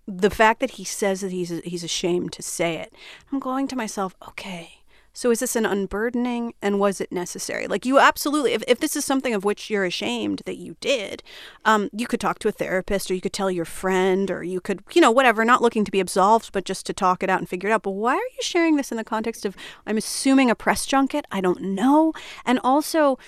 the 0.06 0.30
fact 0.30 0.60
that 0.60 0.72
he 0.72 0.84
says 0.84 1.20
that 1.20 1.32
he's 1.32 1.50
he's 1.64 1.84
ashamed 1.84 2.32
to 2.32 2.42
say 2.42 2.76
it. 2.76 2.92
I'm 3.32 3.38
going 3.38 3.68
to 3.68 3.76
myself, 3.76 4.14
okay. 4.28 4.80
So 5.14 5.30
is 5.30 5.38
this 5.38 5.56
an 5.56 5.64
unburdening 5.64 6.54
and 6.60 6.78
was 6.78 7.00
it 7.00 7.12
necessary? 7.12 7.66
Like 7.66 7.86
you 7.86 7.98
absolutely 7.98 8.52
if, 8.52 8.62
if 8.68 8.80
this 8.80 8.96
is 8.96 9.04
something 9.04 9.32
of 9.32 9.44
which 9.44 9.70
you're 9.70 9.84
ashamed 9.84 10.42
that 10.44 10.58
you 10.58 10.76
did, 10.80 11.22
um, 11.64 11.88
you 11.92 12.06
could 12.06 12.20
talk 12.20 12.40
to 12.40 12.48
a 12.48 12.52
therapist 12.52 13.10
or 13.10 13.14
you 13.14 13.20
could 13.20 13.32
tell 13.32 13.50
your 13.50 13.64
friend 13.64 14.30
or 14.30 14.42
you 14.42 14.60
could, 14.60 14.82
you 14.92 15.00
know, 15.00 15.12
whatever, 15.12 15.44
not 15.44 15.62
looking 15.62 15.84
to 15.84 15.90
be 15.92 16.00
absolved, 16.00 16.52
but 16.52 16.64
just 16.64 16.84
to 16.86 16.92
talk 16.92 17.22
it 17.22 17.30
out 17.30 17.38
and 17.38 17.48
figure 17.48 17.70
it 17.70 17.72
out. 17.72 17.84
But 17.84 17.92
why 17.92 18.14
are 18.14 18.16
you 18.16 18.42
sharing 18.42 18.76
this 18.76 18.90
in 18.90 18.96
the 18.96 19.04
context 19.04 19.46
of 19.46 19.56
I'm 19.86 19.96
assuming 19.96 20.50
a 20.50 20.54
press 20.54 20.84
junket? 20.84 21.24
I 21.30 21.40
don't 21.40 21.62
know. 21.62 22.12
And 22.44 22.58
also 22.64 23.18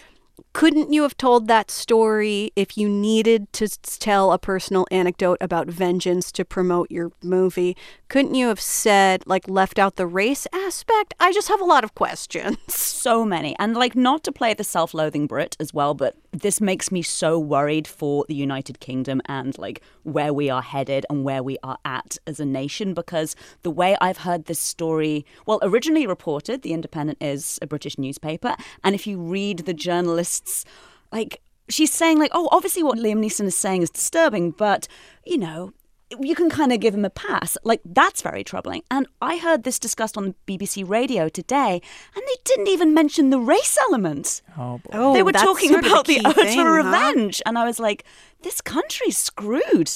couldn't 0.52 0.92
you 0.92 1.02
have 1.02 1.16
told 1.16 1.48
that 1.48 1.70
story 1.70 2.50
if 2.56 2.78
you 2.78 2.88
needed 2.88 3.52
to 3.52 3.68
tell 3.68 4.32
a 4.32 4.38
personal 4.38 4.86
anecdote 4.90 5.38
about 5.40 5.66
vengeance 5.66 6.32
to 6.32 6.44
promote 6.44 6.90
your 6.90 7.12
movie? 7.22 7.76
Couldn't 8.08 8.34
you 8.34 8.48
have 8.48 8.60
said, 8.60 9.22
like, 9.26 9.48
left 9.48 9.78
out 9.78 9.96
the 9.96 10.06
race 10.06 10.46
aspect? 10.52 11.14
I 11.20 11.32
just 11.32 11.48
have 11.48 11.60
a 11.60 11.64
lot 11.64 11.84
of 11.84 11.94
questions. 11.94 12.56
So 13.06 13.24
many. 13.24 13.54
And 13.60 13.76
like 13.76 13.94
not 13.94 14.24
to 14.24 14.32
play 14.32 14.52
the 14.52 14.64
self-loathing 14.64 15.28
Brit 15.28 15.56
as 15.60 15.72
well, 15.72 15.94
but 15.94 16.16
this 16.32 16.60
makes 16.60 16.90
me 16.90 17.02
so 17.02 17.38
worried 17.38 17.86
for 17.86 18.24
the 18.26 18.34
United 18.34 18.80
Kingdom 18.80 19.22
and 19.26 19.56
like 19.58 19.80
where 20.06 20.32
we 20.32 20.48
are 20.48 20.62
headed 20.62 21.04
and 21.10 21.24
where 21.24 21.42
we 21.42 21.58
are 21.62 21.78
at 21.84 22.16
as 22.26 22.38
a 22.38 22.44
nation 22.44 22.94
because 22.94 23.34
the 23.62 23.70
way 23.70 23.96
I've 24.00 24.18
heard 24.18 24.44
this 24.44 24.60
story, 24.60 25.26
well, 25.46 25.58
originally 25.62 26.06
reported, 26.06 26.62
The 26.62 26.72
Independent 26.72 27.18
is 27.20 27.58
a 27.60 27.66
British 27.66 27.98
newspaper, 27.98 28.56
and 28.84 28.94
if 28.94 29.06
you 29.06 29.18
read 29.18 29.60
the 29.60 29.74
journalists 29.74 30.64
like 31.12 31.40
she's 31.68 31.92
saying 31.92 32.18
like, 32.18 32.30
"Oh, 32.34 32.48
obviously 32.52 32.82
what 32.82 32.98
Liam 32.98 33.18
Neeson 33.24 33.46
is 33.46 33.56
saying 33.56 33.82
is 33.82 33.90
disturbing, 33.90 34.52
but 34.52 34.86
you 35.24 35.38
know, 35.38 35.72
you 36.20 36.34
can 36.34 36.48
kind 36.48 36.72
of 36.72 36.80
give 36.80 36.94
him 36.94 37.04
a 37.04 37.10
pass. 37.10 37.58
Like, 37.64 37.80
that's 37.84 38.22
very 38.22 38.44
troubling. 38.44 38.82
And 38.90 39.06
I 39.20 39.38
heard 39.38 39.64
this 39.64 39.78
discussed 39.78 40.16
on 40.16 40.34
BBC 40.46 40.88
radio 40.88 41.28
today, 41.28 41.80
and 42.14 42.24
they 42.26 42.36
didn't 42.44 42.68
even 42.68 42.94
mention 42.94 43.30
the 43.30 43.40
race 43.40 43.76
element. 43.88 44.42
Oh 44.56 44.78
boy. 44.78 44.90
Oh, 44.92 45.12
they 45.14 45.22
were 45.22 45.32
talking 45.32 45.70
sort 45.70 45.84
of 45.84 45.90
a 45.90 45.94
about 45.94 46.06
the 46.06 46.14
key 46.14 46.22
urge 46.26 46.34
thing, 46.34 46.58
for 46.58 46.64
huh? 46.64 46.84
revenge. 46.84 47.42
And 47.44 47.58
I 47.58 47.64
was 47.64 47.80
like, 47.80 48.04
this 48.42 48.60
country's 48.60 49.18
screwed. 49.18 49.90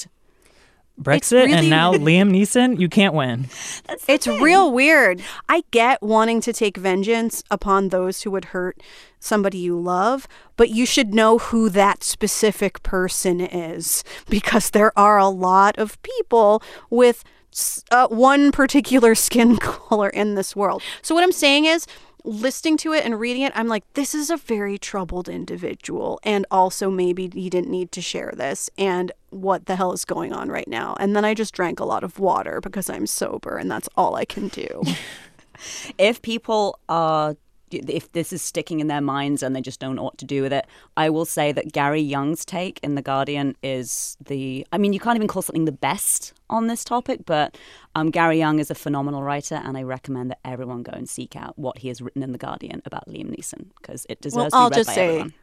Brexit 1.03 1.45
really- 1.45 1.53
and 1.53 1.69
now 1.69 1.93
Liam 1.93 2.31
Neeson, 2.31 2.79
you 2.79 2.89
can't 2.89 3.13
win. 3.13 3.47
That's 3.87 4.05
It's 4.07 4.25
thing. 4.25 4.41
real 4.41 4.71
weird. 4.71 5.21
I 5.49 5.63
get 5.71 6.01
wanting 6.01 6.41
to 6.41 6.53
take 6.53 6.77
vengeance 6.77 7.43
upon 7.51 7.89
those 7.89 8.21
who 8.23 8.31
would 8.31 8.45
hurt 8.45 8.81
somebody 9.19 9.57
you 9.59 9.79
love, 9.79 10.27
but 10.57 10.69
you 10.69 10.85
should 10.85 11.13
know 11.13 11.37
who 11.37 11.69
that 11.69 12.03
specific 12.03 12.81
person 12.83 13.39
is 13.41 14.03
because 14.29 14.71
there 14.71 14.91
are 14.97 15.17
a 15.17 15.27
lot 15.29 15.77
of 15.77 16.01
people 16.01 16.61
with 16.89 17.23
uh, 17.91 18.07
one 18.07 18.51
particular 18.51 19.13
skin 19.27 19.57
color 19.57 20.09
in 20.09 20.35
this 20.35 20.55
world. 20.55 20.81
So, 21.01 21.13
what 21.13 21.23
I'm 21.23 21.31
saying 21.33 21.65
is, 21.65 21.85
listening 22.23 22.77
to 22.77 22.93
it 22.93 23.05
and 23.05 23.19
reading 23.19 23.43
it, 23.43 23.51
I'm 23.55 23.67
like, 23.67 23.83
this 23.93 24.13
is 24.13 24.29
a 24.29 24.37
very 24.37 24.77
troubled 24.77 25.29
individual. 25.29 26.19
And 26.23 26.45
also, 26.51 26.89
maybe 26.89 27.29
he 27.33 27.49
didn't 27.49 27.71
need 27.71 27.91
to 27.93 28.01
share 28.01 28.33
this. 28.35 28.69
And 28.77 29.11
what 29.29 29.65
the 29.65 29.75
hell 29.75 29.93
is 29.93 30.05
going 30.05 30.33
on 30.33 30.49
right 30.49 30.67
now? 30.67 30.95
And 30.99 31.15
then 31.15 31.25
I 31.25 31.33
just 31.33 31.53
drank 31.53 31.79
a 31.79 31.85
lot 31.85 32.03
of 32.03 32.19
water 32.19 32.61
because 32.61 32.89
I'm 32.89 33.07
sober 33.07 33.57
and 33.57 33.69
that's 33.69 33.89
all 33.95 34.15
I 34.15 34.25
can 34.25 34.49
do. 34.49 34.83
if 35.97 36.21
people 36.21 36.79
are 36.89 37.35
if 37.73 38.11
this 38.11 38.33
is 38.33 38.41
sticking 38.41 38.79
in 38.79 38.87
their 38.87 39.01
minds 39.01 39.43
and 39.43 39.55
they 39.55 39.61
just 39.61 39.79
don't 39.79 39.95
know 39.95 40.03
what 40.03 40.17
to 40.19 40.25
do 40.25 40.41
with 40.41 40.53
it, 40.53 40.65
I 40.97 41.09
will 41.09 41.25
say 41.25 41.51
that 41.51 41.71
Gary 41.71 42.01
Younge's 42.01 42.45
take 42.45 42.79
in 42.83 42.95
The 42.95 43.01
Guardian 43.01 43.55
is 43.63 44.17
the. 44.25 44.65
I 44.71 44.77
mean, 44.77 44.93
you 44.93 44.99
can't 44.99 45.15
even 45.15 45.27
call 45.27 45.41
something 45.41 45.65
the 45.65 45.71
best 45.71 46.33
on 46.49 46.67
this 46.67 46.83
topic, 46.83 47.21
but 47.25 47.57
um, 47.95 48.11
Gary 48.11 48.39
Younge 48.39 48.59
is 48.59 48.71
a 48.71 48.75
phenomenal 48.75 49.23
writer, 49.23 49.55
and 49.55 49.77
I 49.77 49.83
recommend 49.83 50.31
that 50.31 50.39
everyone 50.45 50.83
go 50.83 50.91
and 50.93 51.09
seek 51.09 51.35
out 51.35 51.57
what 51.57 51.79
he 51.79 51.87
has 51.87 52.01
written 52.01 52.23
in 52.23 52.31
The 52.31 52.37
Guardian 52.37 52.81
about 52.85 53.07
Liam 53.07 53.35
Neeson 53.35 53.67
because 53.81 54.05
it 54.09 54.19
well, 54.31 54.45
deserves 54.45 54.53
I'll 54.53 54.69
to 54.69 54.73
be 54.73 54.77
read 54.77 54.79
just 54.79 54.89
by 54.89 54.93
say 54.93 55.07
everyone. 55.07 55.33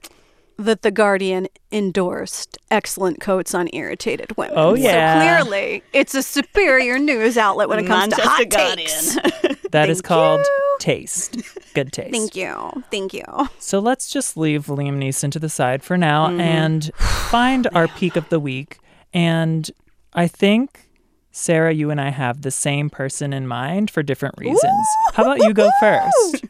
That 0.58 0.82
The 0.82 0.90
Guardian 0.90 1.46
endorsed 1.70 2.58
excellent 2.70 3.20
coats 3.20 3.54
on 3.54 3.68
irritated 3.72 4.36
women. 4.36 4.54
Oh, 4.56 4.74
yeah. 4.74 5.38
So 5.38 5.44
clearly, 5.44 5.82
it's 5.92 6.14
a 6.14 6.22
superior 6.22 6.98
news 6.98 7.38
outlet 7.38 7.68
when 7.68 7.78
it 7.78 7.86
comes 7.86 8.12
to 8.14 8.20
hot 8.22 8.50
takes. 8.50 9.16
That 9.70 9.90
is 9.90 10.00
called 10.00 10.40
you. 10.40 10.76
taste. 10.80 11.36
Good 11.74 11.92
taste. 11.92 12.10
Thank 12.10 12.34
you. 12.34 12.82
Thank 12.90 13.12
you. 13.12 13.22
So 13.58 13.80
let's 13.80 14.10
just 14.10 14.34
leave 14.36 14.64
Liam 14.66 14.96
Neeson 14.98 15.30
to 15.32 15.38
the 15.38 15.50
side 15.50 15.82
for 15.82 15.98
now 15.98 16.28
Mm-hmm. 16.28 16.40
and 16.40 16.90
find 16.96 17.68
our 17.74 17.86
peak 17.98 18.16
of 18.16 18.26
the 18.30 18.40
week. 18.40 18.78
And 19.12 19.70
I 20.14 20.26
think, 20.26 20.88
Sara, 21.32 21.72
you 21.74 21.90
and 21.90 22.00
I 22.00 22.08
have 22.08 22.40
the 22.42 22.50
same 22.50 22.88
person 22.88 23.34
in 23.34 23.46
mind 23.46 23.90
for 23.90 24.02
different 24.02 24.36
reasons. 24.38 24.86
How 25.12 25.24
about 25.24 25.38
you 25.40 25.52
go 25.52 25.70
first? 25.80 26.46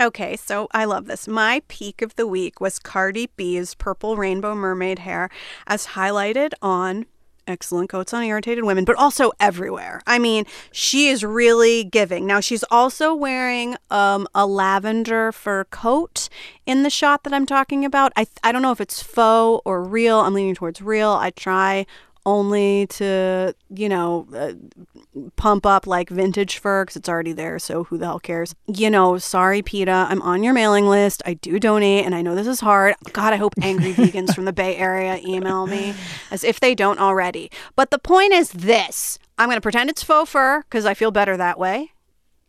Okay, 0.00 0.36
so 0.36 0.68
I 0.72 0.84
love 0.86 1.06
this. 1.06 1.28
My 1.28 1.62
peak 1.68 2.00
of 2.00 2.16
the 2.16 2.26
week 2.26 2.60
was 2.60 2.78
Cardi 2.78 3.28
B's 3.36 3.74
purple 3.74 4.16
rainbow 4.16 4.54
mermaid 4.54 5.00
hair, 5.00 5.28
as 5.66 5.88
highlighted 5.88 6.52
on 6.62 7.06
Excellent 7.46 7.90
Coats 7.90 8.14
on 8.14 8.22
Irritated 8.22 8.64
Women, 8.64 8.84
but 8.84 8.96
also 8.96 9.32
everywhere. 9.40 10.00
I 10.06 10.18
mean, 10.18 10.46
she 10.70 11.08
is 11.08 11.24
really 11.24 11.84
giving. 11.84 12.26
Now, 12.26 12.40
she's 12.40 12.64
also 12.70 13.14
wearing 13.14 13.76
um, 13.90 14.28
a 14.34 14.46
lavender 14.46 15.32
fur 15.32 15.64
coat 15.64 16.28
in 16.66 16.84
the 16.84 16.90
shot 16.90 17.24
that 17.24 17.32
I'm 17.34 17.46
talking 17.46 17.84
about. 17.84 18.12
I, 18.16 18.26
I 18.42 18.52
don't 18.52 18.62
know 18.62 18.72
if 18.72 18.80
it's 18.80 19.02
faux 19.02 19.60
or 19.64 19.82
real. 19.82 20.20
I'm 20.20 20.34
leaning 20.34 20.54
towards 20.54 20.80
real. 20.80 21.10
I 21.10 21.30
try 21.30 21.84
only 22.24 22.86
to, 22.88 23.54
you 23.74 23.88
know, 23.88 24.26
uh, 24.34 24.52
pump 25.36 25.66
up 25.66 25.86
like 25.86 26.08
vintage 26.08 26.58
fur 26.58 26.84
because 26.84 26.96
it's 26.96 27.08
already 27.08 27.32
there. 27.32 27.58
So 27.58 27.84
who 27.84 27.98
the 27.98 28.06
hell 28.06 28.20
cares? 28.20 28.54
You 28.66 28.90
know, 28.90 29.18
sorry, 29.18 29.62
PETA. 29.62 30.06
I'm 30.08 30.22
on 30.22 30.42
your 30.42 30.54
mailing 30.54 30.86
list. 30.86 31.22
I 31.26 31.34
do 31.34 31.58
donate, 31.58 32.04
and 32.04 32.14
I 32.14 32.22
know 32.22 32.34
this 32.34 32.46
is 32.46 32.60
hard. 32.60 32.94
God, 33.12 33.32
I 33.32 33.36
hope 33.36 33.54
angry 33.60 33.92
vegans 33.94 34.34
from 34.34 34.44
the 34.44 34.52
Bay 34.52 34.76
Area 34.76 35.20
email 35.24 35.66
me 35.66 35.94
as 36.30 36.44
if 36.44 36.60
they 36.60 36.74
don't 36.74 36.98
already. 36.98 37.50
But 37.76 37.90
the 37.90 37.98
point 37.98 38.32
is 38.32 38.50
this 38.50 39.18
I'm 39.38 39.48
going 39.48 39.56
to 39.56 39.62
pretend 39.62 39.90
it's 39.90 40.02
faux 40.02 40.30
fur 40.30 40.62
because 40.62 40.86
I 40.86 40.94
feel 40.94 41.10
better 41.10 41.36
that 41.36 41.58
way. 41.58 41.92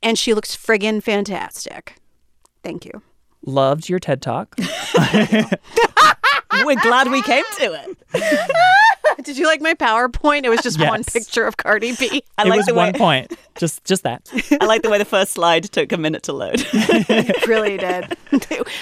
And 0.01 0.19
she 0.19 0.33
looks 0.33 0.55
friggin' 0.55 1.01
fantastic. 1.01 1.95
Thank 2.61 2.85
you. 2.85 3.01
Loved 3.45 3.89
your 3.89 3.99
TED 3.99 4.21
Talk. 4.21 4.55
We're 6.65 6.75
glad 6.81 7.09
we 7.09 7.21
came 7.23 7.43
to 7.57 7.73
it. 7.73 7.97
Did 9.23 9.37
you 9.37 9.45
like 9.45 9.61
my 9.61 9.73
PowerPoint? 9.73 10.43
It 10.43 10.49
was 10.49 10.61
just 10.61 10.79
one 10.79 11.03
picture 11.03 11.45
of 11.45 11.57
Cardi 11.57 11.95
B. 11.95 12.23
I 12.37 12.43
it 12.43 12.49
like 12.49 12.57
was 12.57 12.65
the 12.65 12.73
way 12.73 12.91
one 12.91 12.93
point. 12.93 13.33
Just 13.55 13.83
just 13.85 14.03
that. 14.03 14.29
I 14.61 14.65
like 14.65 14.81
the 14.81 14.89
way 14.89 14.97
the 14.97 15.05
first 15.05 15.31
slide 15.33 15.63
took 15.63 15.91
a 15.91 15.97
minute 15.97 16.23
to 16.23 16.33
load. 16.33 16.65
It 16.73 17.47
really 17.47 17.77
did. 17.77 18.17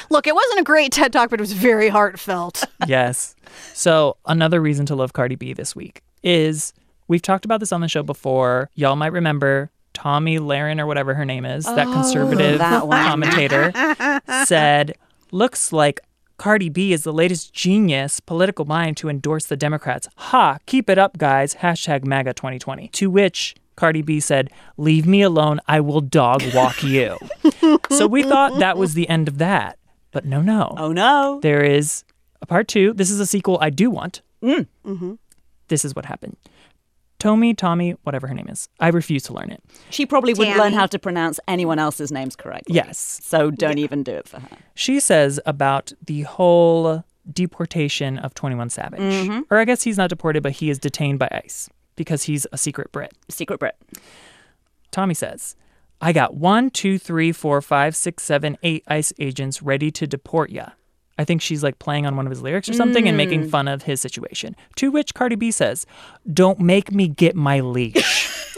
Look, 0.09 0.27
it 0.27 0.35
wasn't 0.35 0.59
a 0.59 0.63
great 0.63 0.91
TED 0.91 1.13
talk, 1.13 1.29
but 1.29 1.39
it 1.39 1.41
was 1.41 1.53
very 1.53 1.89
heartfelt. 1.89 2.63
yes. 2.87 3.35
So 3.73 4.17
another 4.25 4.61
reason 4.61 4.85
to 4.87 4.95
love 4.95 5.13
Cardi 5.13 5.35
B 5.35 5.53
this 5.53 5.75
week 5.75 6.01
is 6.23 6.73
we've 7.07 7.21
talked 7.21 7.45
about 7.45 7.59
this 7.59 7.71
on 7.71 7.81
the 7.81 7.87
show 7.87 8.03
before. 8.03 8.69
Y'all 8.75 8.95
might 8.95 9.11
remember 9.11 9.69
Tomi 9.93 10.39
Lahren 10.39 10.79
or 10.79 10.87
whatever 10.87 11.13
her 11.13 11.25
name 11.25 11.45
is, 11.45 11.65
that 11.65 11.87
oh, 11.87 11.93
conservative 11.93 12.59
that 12.59 12.83
commentator, 12.83 13.71
said, 14.45 14.95
"Looks 15.31 15.71
like." 15.73 15.99
Cardi 16.41 16.69
B 16.69 16.91
is 16.91 17.03
the 17.03 17.13
latest 17.13 17.53
genius 17.53 18.19
political 18.19 18.65
mind 18.65 18.97
to 18.97 19.09
endorse 19.09 19.45
the 19.45 19.55
Democrats. 19.55 20.07
Ha, 20.15 20.57
keep 20.65 20.89
it 20.89 20.97
up, 20.97 21.19
guys. 21.19 21.53
Hashtag 21.53 22.03
MAGA 22.03 22.33
2020. 22.33 22.87
To 22.87 23.11
which 23.11 23.53
Cardi 23.75 24.01
B 24.01 24.19
said, 24.19 24.49
Leave 24.75 25.05
me 25.05 25.21
alone. 25.21 25.59
I 25.67 25.81
will 25.81 26.01
dog 26.01 26.41
walk 26.55 26.81
you. 26.83 27.15
so 27.91 28.07
we 28.07 28.23
thought 28.23 28.57
that 28.57 28.75
was 28.75 28.95
the 28.95 29.07
end 29.07 29.27
of 29.27 29.37
that. 29.37 29.77
But 30.09 30.25
no, 30.25 30.41
no. 30.41 30.73
oh 30.79 30.91
no. 30.91 31.39
There 31.43 31.63
is 31.63 32.03
a 32.41 32.47
part 32.47 32.67
two. 32.67 32.93
This 32.93 33.11
is 33.11 33.19
a 33.19 33.27
sequel 33.27 33.59
I 33.61 33.69
do 33.69 33.91
want. 33.91 34.23
Mm. 34.41 34.65
Mm-hmm. 34.83 35.13
This 35.67 35.85
is 35.85 35.95
what 35.95 36.05
happened. 36.05 36.37
Tomi, 37.21 37.53
Tomi, 37.53 37.91
whatever 38.01 38.25
her 38.25 38.33
name 38.33 38.47
is. 38.47 38.67
I 38.79 38.87
refuse 38.87 39.21
to 39.23 39.33
learn 39.33 39.51
it. 39.51 39.63
She 39.91 40.07
probably 40.07 40.33
wouldn't 40.33 40.57
learn 40.57 40.73
how 40.73 40.87
to 40.87 40.97
pronounce 40.97 41.39
anyone 41.47 41.77
else's 41.77 42.11
names 42.11 42.35
correctly. 42.35 42.73
Yes. 42.73 43.19
So 43.21 43.51
don't 43.51 43.77
even 43.77 44.01
do 44.01 44.13
it 44.13 44.27
for 44.27 44.39
her. 44.39 44.57
She 44.73 44.99
says 44.99 45.39
about 45.45 45.93
the 46.03 46.23
whole 46.23 47.03
deportation 47.31 48.17
of 48.17 48.33
21 48.33 48.71
Savage. 48.71 48.99
Mm-hmm. 48.99 49.41
Or 49.51 49.59
I 49.59 49.65
guess 49.65 49.83
he's 49.83 49.97
not 49.97 50.09
deported, 50.09 50.41
but 50.41 50.53
he 50.53 50.71
is 50.71 50.79
detained 50.79 51.19
by 51.19 51.29
ICE 51.31 51.69
because 51.95 52.23
he's 52.23 52.47
a 52.51 52.57
secret 52.57 52.91
Brit. 52.91 53.13
Secret 53.29 53.59
Brit. 53.59 53.75
Tomi 54.89 55.13
says, 55.13 55.55
I 56.01 56.13
got 56.13 56.33
one, 56.33 56.71
two, 56.71 56.97
three, 56.97 57.31
four, 57.31 57.61
five, 57.61 57.95
six, 57.95 58.23
seven, 58.23 58.57
eight 58.63 58.83
ICE 58.87 59.13
agents 59.19 59.61
ready 59.61 59.91
to 59.91 60.07
deport 60.07 60.49
ya. 60.49 60.69
I 61.21 61.25
think 61.25 61.41
she's 61.41 61.63
like 61.63 61.79
playing 61.79 62.05
on 62.05 62.15
one 62.15 62.25
of 62.25 62.31
his 62.31 62.41
lyrics 62.41 62.67
or 62.67 62.73
something 62.73 63.07
and 63.07 63.15
making 63.15 63.43
mm. 63.43 63.49
fun 63.49 63.67
of 63.67 63.83
his 63.83 64.01
situation. 64.01 64.55
To 64.77 64.91
which 64.91 65.13
Cardi 65.13 65.35
B 65.35 65.51
says, 65.51 65.85
Don't 66.33 66.59
make 66.59 66.91
me 66.91 67.07
get 67.07 67.35
my 67.35 67.59
leash. 67.59 68.55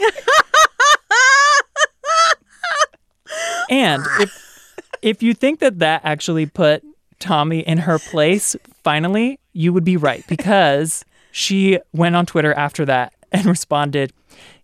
and 3.70 4.02
if, 4.18 4.88
if 5.02 5.22
you 5.22 5.34
think 5.34 5.60
that 5.60 5.78
that 5.80 6.00
actually 6.04 6.46
put 6.46 6.82
Tomi 7.18 7.60
in 7.60 7.78
her 7.78 7.98
place, 7.98 8.56
finally, 8.82 9.38
you 9.52 9.72
would 9.72 9.84
be 9.84 9.96
right 9.96 10.24
because 10.26 11.04
she 11.32 11.78
went 11.92 12.16
on 12.16 12.26
Twitter 12.26 12.54
after 12.54 12.84
that 12.86 13.12
and 13.32 13.46
responded, 13.46 14.12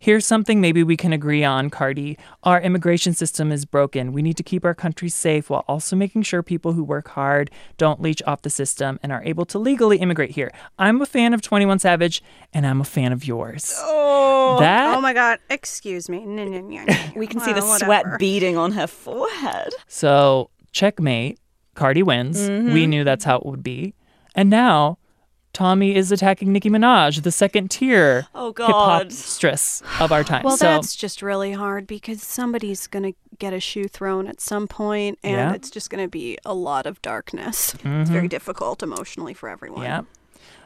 Here's 0.03 0.25
something 0.25 0.63
maybe 0.63 0.83
we 0.83 0.97
can 0.97 1.13
agree 1.13 1.45
on, 1.45 1.69
Cardi. 1.69 2.17
Our 2.43 2.59
immigration 2.59 3.13
system 3.13 3.53
is 3.53 3.67
broken. 3.67 4.15
We 4.15 4.23
need 4.23 4.39
to 4.39 4.43
keep 4.43 4.65
our 4.65 4.75
country 4.75 5.11
safe 5.11 5.51
while 5.51 5.63
also 5.69 5.95
making 5.95 6.23
sure 6.23 6.43
people 6.43 6.73
who 6.73 6.83
work 6.83 7.09
hard 7.09 7.51
don't 7.77 8.01
leech 8.01 8.23
off 8.27 8.41
the 8.41 8.49
system 8.49 8.99
and 9.03 9.13
are 9.13 9.23
able 9.25 9.45
to 9.45 9.59
legally 9.59 9.99
immigrate 9.99 10.31
here. 10.31 10.51
I'm 10.79 11.03
a 11.03 11.07
fan 11.07 11.35
of 11.35 11.43
21 11.43 11.81
Savage 11.81 12.23
and 12.55 12.67
I'm 12.67 12.81
a 12.81 12.85
fan 12.85 13.13
of 13.13 13.27
yours. 13.27 13.75
Oh, 13.81 14.57
That- 14.59 14.97
oh 14.97 15.03
my 15.03 15.13
God. 15.13 15.39
Excuse 15.51 16.09
me. 16.09 16.25
No, 16.25 16.47
no, 16.47 16.61
no, 16.63 16.83
no. 16.85 16.95
We 17.15 17.27
can 17.27 17.41
see 17.41 17.53
the 17.53 17.61
Well, 17.61 17.79
sweat 17.79 18.05
whatever. 18.07 18.17
beading 18.19 18.57
on 18.57 18.73
her 18.73 18.87
forehead. 18.87 19.69
So, 19.87 20.49
checkmate. 20.73 21.39
Cardi 21.75 22.03
wins. 22.03 22.39
Mm-hmm. 22.49 22.73
We 22.73 22.87
knew 22.87 23.05
that's 23.05 23.25
how 23.25 23.37
it 23.37 23.45
would 23.45 23.63
be. 23.63 23.93
And 24.35 24.49
now, 24.49 24.97
Tomi 25.53 25.97
is 25.97 26.13
attacking 26.13 26.53
Nicki 26.53 26.71
Minaj, 26.71 27.23
the 27.23 27.33
second 27.33 27.71
tier 27.71 28.27
Oh, 28.35 28.49
hip 28.57 28.67
hop 28.67 29.11
stress 29.11 29.83
of 29.99 30.13
our 30.13 30.23
time. 30.23 30.43
Well, 30.45 30.57
so, 30.57 30.67
that's 30.67 30.95
just 30.95 31.23
really 31.23 31.53
hard 31.53 31.87
because 31.87 32.23
somebody's 32.23 32.87
going 32.87 33.03
to 33.03 33.13
get 33.39 33.53
a 33.53 33.59
shoe 33.61 33.89
thrown 33.89 34.29
at 34.29 34.41
some 34.41 34.69
point, 34.69 35.19
and 35.25 35.33
Yeah. 35.33 35.53
it's 35.55 35.71
just 35.71 35.91
going 35.91 36.05
to 36.05 36.09
be 36.09 36.39
a 36.45 36.55
lot 36.55 36.87
of 36.87 37.03
darkness. 37.03 37.75
It's 37.85 38.11
very 38.11 38.29
difficult 38.29 38.83
emotionally 38.83 39.35
for 39.35 39.49
everyone. 39.49 39.83
yeah. 39.83 40.03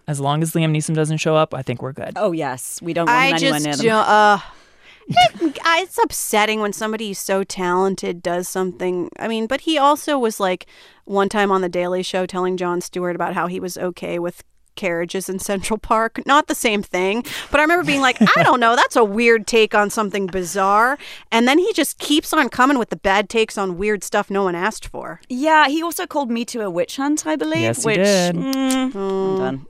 As 0.07 0.21
long 0.21 0.43
as 0.43 0.53
Liam 0.53 0.77
Neeson 0.77 0.95
doesn't 0.95 1.17
show 1.17 1.35
up, 1.35 1.55
I 1.55 1.63
think 1.63 1.81
we're 1.81 1.93
good. 1.93 2.13
Oh, 2.17 2.33
yes. 2.33 2.83
We 2.83 2.93
don't 2.93 3.07
want 3.07 3.19
I 3.19 3.29
him 3.29 3.35
anywhere 3.37 3.61
just 3.61 3.83
near 3.83 3.93
them. 3.95 4.05
Uh, 4.07 4.39
it- 5.09 5.59
it's 5.67 5.99
upsetting 6.03 6.61
when 6.61 6.75
somebody 6.75 7.15
so 7.15 7.43
talented 7.43 8.23
does 8.23 8.47
something. 8.49 9.09
I 9.19 9.29
mean, 9.29 9.47
but 9.47 9.63
he 9.63 9.79
also 9.79 10.19
was 10.19 10.39
like 10.39 10.67
one 11.07 11.31
time 11.31 11.51
on 11.51 11.63
the 11.63 11.69
Daily 11.71 12.03
Show 12.03 12.27
telling 12.27 12.59
Jon 12.59 12.83
Stewart 12.83 13.15
about 13.17 13.33
how 13.35 13.47
he 13.47 13.59
was 13.61 13.79
okay 13.79 14.19
with 14.19 14.45
carriages 14.75 15.29
in 15.29 15.39
Central 15.39 15.79
Park. 15.79 16.25
Not 16.27 16.47
the 16.49 16.55
same 16.55 16.83
thing, 16.83 17.25
but 17.51 17.61
I 17.61 17.63
remember 17.63 17.85
being 17.85 18.01
like, 18.01 18.17
I 18.37 18.43
don't 18.43 18.61
know, 18.61 18.77
that's 18.77 18.97
a 18.97 19.05
weird 19.05 19.47
take 19.47 19.75
on 19.75 19.91
something 19.91 20.27
bizarre. 20.27 20.99
And 21.31 21.47
then 21.49 21.59
he 21.59 21.73
just 21.73 21.99
keeps 21.99 22.33
on 22.33 22.49
coming 22.49 22.79
with 22.79 22.91
the 22.91 22.97
bad 22.97 23.29
takes 23.29 23.57
on 23.59 23.79
weird 23.79 24.03
stuff 24.05 24.31
no 24.31 24.45
one 24.45 24.55
asked 24.55 24.87
for. 24.87 25.21
Yeah, 25.29 25.69
he 25.69 25.83
also 25.83 26.07
called 26.07 26.31
Me 26.31 26.45
Too 26.45 26.61
a 26.63 26.71
witch 26.71 26.97
hunt, 26.97 27.27
I 27.27 27.37
believe. 27.37 27.63
Yes, 27.63 27.83
he 27.83 27.87
which, 27.87 27.97
did. 27.97 28.35
mm, 28.35 28.95
I'm 28.95 29.37
done. 29.39 29.67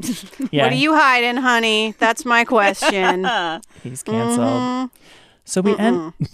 Yeah, 0.51 0.64
What 0.64 0.73
are 0.73 0.77
you 0.77 0.95
hiding, 0.95 1.37
honey? 1.37 1.95
That's 1.99 2.25
my 2.25 2.45
question. 2.45 3.25
he's 3.83 4.03
canceled. 4.03 4.90
So 5.45 5.61
we 5.61 5.77
end. 5.77 6.14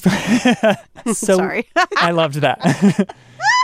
so 1.07 1.13
Sorry. 1.37 1.67
I 1.97 2.13
loved 2.13 2.37
that. 2.37 2.61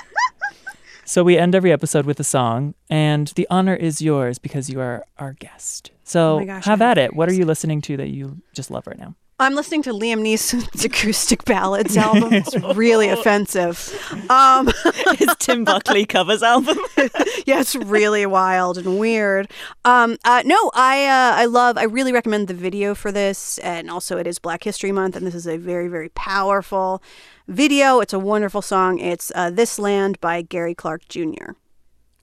so 1.07 1.25
we 1.25 1.39
end 1.39 1.55
every 1.55 1.73
episode 1.73 2.05
with 2.05 2.21
a 2.21 2.25
song, 2.25 2.75
and 2.91 3.29
the 3.29 3.47
honor 3.51 3.75
is 3.75 4.03
yours 4.03 4.39
because 4.39 4.69
you 4.69 4.81
are 4.81 5.05
our 5.19 5.33
guest. 5.35 5.93
So 6.05 6.41
Oh 6.41 6.45
gosh, 6.45 6.65
have 6.65 6.83
at 6.83 6.99
it. 6.99 7.15
What 7.15 7.29
are 7.29 7.35
you 7.35 7.45
listening 7.47 7.81
to 7.83 7.97
that 7.97 8.09
you 8.09 8.43
just 8.53 8.71
love 8.71 8.87
right 8.87 8.99
now? 8.99 9.15
I'm 9.39 9.55
listening 9.55 9.83
to 9.83 9.91
Liam 9.91 10.23
Neeson's 10.23 10.83
acoustic 10.85 11.45
ballads 11.45 11.95
album. 11.95 12.33
It's 12.33 12.57
really 12.75 13.11
offensive. 13.11 13.95
Um, 14.31 14.73
His 15.19 15.29
Tim 15.39 15.63
Buckley 15.63 16.07
covers 16.07 16.43
album. 16.43 16.79
yeah, 17.45 17.61
it's 17.61 17.75
really 17.75 18.25
wild 18.25 18.79
and 18.79 18.99
weird. 18.99 19.51
Um, 19.85 20.17
uh, 20.25 20.43
no, 20.47 20.71
I 20.73 21.05
uh, 21.05 21.41
I 21.43 21.45
love. 21.45 21.77
I 21.77 21.83
really 21.83 22.15
recommend 22.15 22.49
the 22.49 22.55
video 22.55 22.95
for 22.95 23.13
this, 23.13 23.59
and 23.59 23.91
also 23.91 24.17
it 24.17 24.27
is 24.27 24.39
Black 24.39 24.65
History 24.65 24.91
Month, 24.91 25.17
and 25.17 25.27
this 25.27 25.35
is 25.35 25.47
a 25.47 25.59
very 25.59 25.89
very 25.89 26.09
powerful 26.11 27.03
video. 27.47 28.01
It's 28.01 28.15
a 28.15 28.19
wonderful 28.19 28.63
song. 28.63 28.99
It's 28.99 29.31
uh, 29.35 29.51
"This 29.51 29.79
Land" 29.79 30.19
by 30.23 30.41
Gary 30.41 30.75
Clark 30.75 31.09
Jr. 31.09 31.53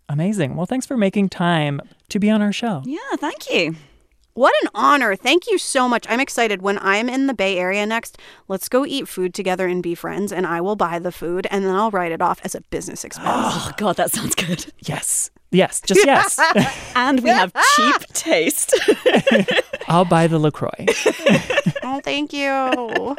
Amazing. 0.10 0.56
Well, 0.56 0.66
thanks 0.66 0.88
for 0.88 0.98
making 0.98 1.30
time 1.30 1.80
to 2.10 2.20
be 2.20 2.32
on 2.32 2.42
our 2.42 2.52
show. 2.52 2.82
yeah, 2.86 2.98
thank 3.18 3.52
you. 3.52 3.76
What 4.36 4.54
an 4.64 4.70
honor! 4.74 5.16
Thank 5.16 5.48
you 5.48 5.58
so 5.58 5.88
much. 5.88 6.06
I'm 6.10 6.20
excited. 6.20 6.62
When 6.62 6.80
I'm 6.80 7.08
in 7.08 7.28
the 7.28 7.34
Bay 7.36 7.58
Area 7.58 7.86
next, 7.86 8.18
let's 8.48 8.68
go 8.68 8.84
eat 8.86 9.08
food 9.08 9.34
together 9.34 9.68
and 9.68 9.84
be 9.84 9.94
friends, 9.94 10.32
and 10.34 10.48
I 10.48 10.60
will 10.60 10.76
buy 10.76 10.98
the 10.98 11.12
food, 11.12 11.46
and 11.52 11.64
then 11.64 11.76
I'll 11.76 11.92
write 11.92 12.12
it 12.12 12.22
off 12.22 12.42
as 12.44 12.56
a 12.56 12.62
business 12.62 13.04
expense. 13.04 13.28
Oh, 13.30 13.72
God, 13.78 13.96
that 13.98 14.12
sounds 14.12 14.34
good. 14.34 14.66
Yes. 14.80 15.30
Yes. 15.52 15.82
Just 15.82 16.04
yes. 16.04 16.40
And 16.96 17.20
we 17.20 17.30
have 17.30 17.54
cheap 17.76 17.96
taste. 18.14 18.74
I'll 19.88 20.06
buy 20.06 20.26
the 20.26 20.40
LaCroix. 20.40 20.72
oh, 21.84 22.02
thank 22.04 22.34
you. 22.34 23.16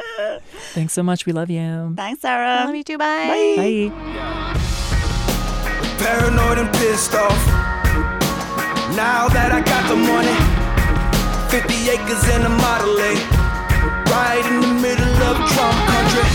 Thanks 0.73 0.91
so 0.93 1.01
much. 1.01 1.25
We 1.25 1.31
love 1.31 1.49
you. 1.49 1.93
Thanks, 1.95 2.21
Sara. 2.21 2.65
Love 2.65 2.75
you 2.75 2.83
too. 2.83 2.97
Bye. 2.97 3.55
Bye. 3.55 3.91
Paranoid 5.97 6.57
and 6.57 6.73
pissed 6.75 7.13
off. 7.15 7.47
Now 8.95 9.29
that 9.29 9.51
I 9.51 9.61
got 9.61 9.89
the 9.89 9.95
money, 9.95 10.64
50 11.49 11.89
acres 11.89 12.23
and 12.29 12.43
a 12.43 12.49
Model 12.49 12.97
A, 12.99 13.13
right 14.11 14.43
in 14.47 14.61
the 14.61 14.73
middle 14.81 15.23
of 15.23 15.37
Trump 15.51 15.77
country. 15.87 16.29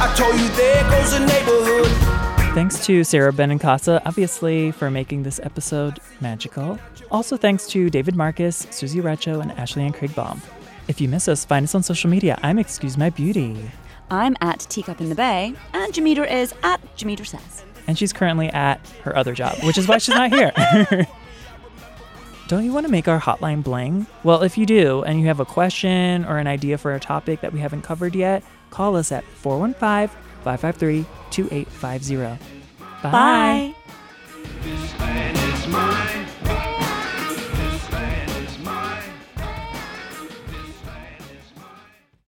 I 0.00 0.14
told 0.16 0.34
you 0.38 0.48
there 0.50 0.82
goes 0.90 1.12
a 1.12 1.20
neighborhood. 1.20 2.54
Thanks 2.54 2.84
to 2.86 3.04
Sara 3.04 3.32
Benincasa, 3.32 4.00
obviously, 4.04 4.70
for 4.72 4.90
making 4.90 5.22
this 5.22 5.40
episode 5.42 5.98
magical. 6.20 6.78
Also, 7.10 7.36
thanks 7.36 7.66
to 7.68 7.88
David 7.90 8.16
Marcus, 8.16 8.66
Susie 8.70 9.00
Racho, 9.00 9.40
and 9.40 9.52
Ashley 9.52 9.84
and 9.84 9.94
Craig 9.94 10.14
Baum. 10.14 10.40
If 10.88 11.00
you 11.00 11.08
miss 11.08 11.28
us, 11.28 11.44
find 11.44 11.64
us 11.64 11.74
on 11.74 11.82
social 11.82 12.10
media. 12.10 12.38
I'm 12.42 12.58
Excuse 12.58 12.96
My 12.96 13.10
Beauty. 13.10 13.70
I'm 14.10 14.36
at 14.40 14.60
Teacup 14.60 15.00
in 15.00 15.08
the 15.08 15.14
Bay, 15.14 15.54
and 15.72 15.92
Jameter 15.92 16.24
is 16.24 16.54
at 16.62 16.80
Jameter 16.96 17.24
Says. 17.24 17.64
And 17.86 17.98
she's 17.98 18.12
currently 18.12 18.48
at 18.48 18.86
her 19.02 19.16
other 19.16 19.34
job, 19.34 19.56
which 19.62 19.78
is 19.78 19.86
why 19.88 19.98
she's 19.98 20.14
not 20.14 20.32
here. 20.32 20.52
Don't 22.48 22.64
you 22.64 22.72
want 22.72 22.86
to 22.86 22.90
make 22.90 23.08
our 23.08 23.20
hotline 23.20 23.62
bling? 23.62 24.06
Well, 24.24 24.42
if 24.42 24.56
you 24.56 24.64
do 24.64 25.02
and 25.02 25.20
you 25.20 25.26
have 25.26 25.38
a 25.38 25.44
question 25.44 26.24
or 26.24 26.38
an 26.38 26.46
idea 26.46 26.78
for 26.78 26.94
a 26.94 27.00
topic 27.00 27.42
that 27.42 27.52
we 27.52 27.60
haven't 27.60 27.82
covered 27.82 28.16
yet, 28.16 28.42
call 28.70 28.96
us 28.96 29.12
at 29.12 29.22
415 29.24 30.08
553 30.44 31.04
2850. 31.30 32.16
Bye. 33.02 33.74
Bye. 35.68 36.24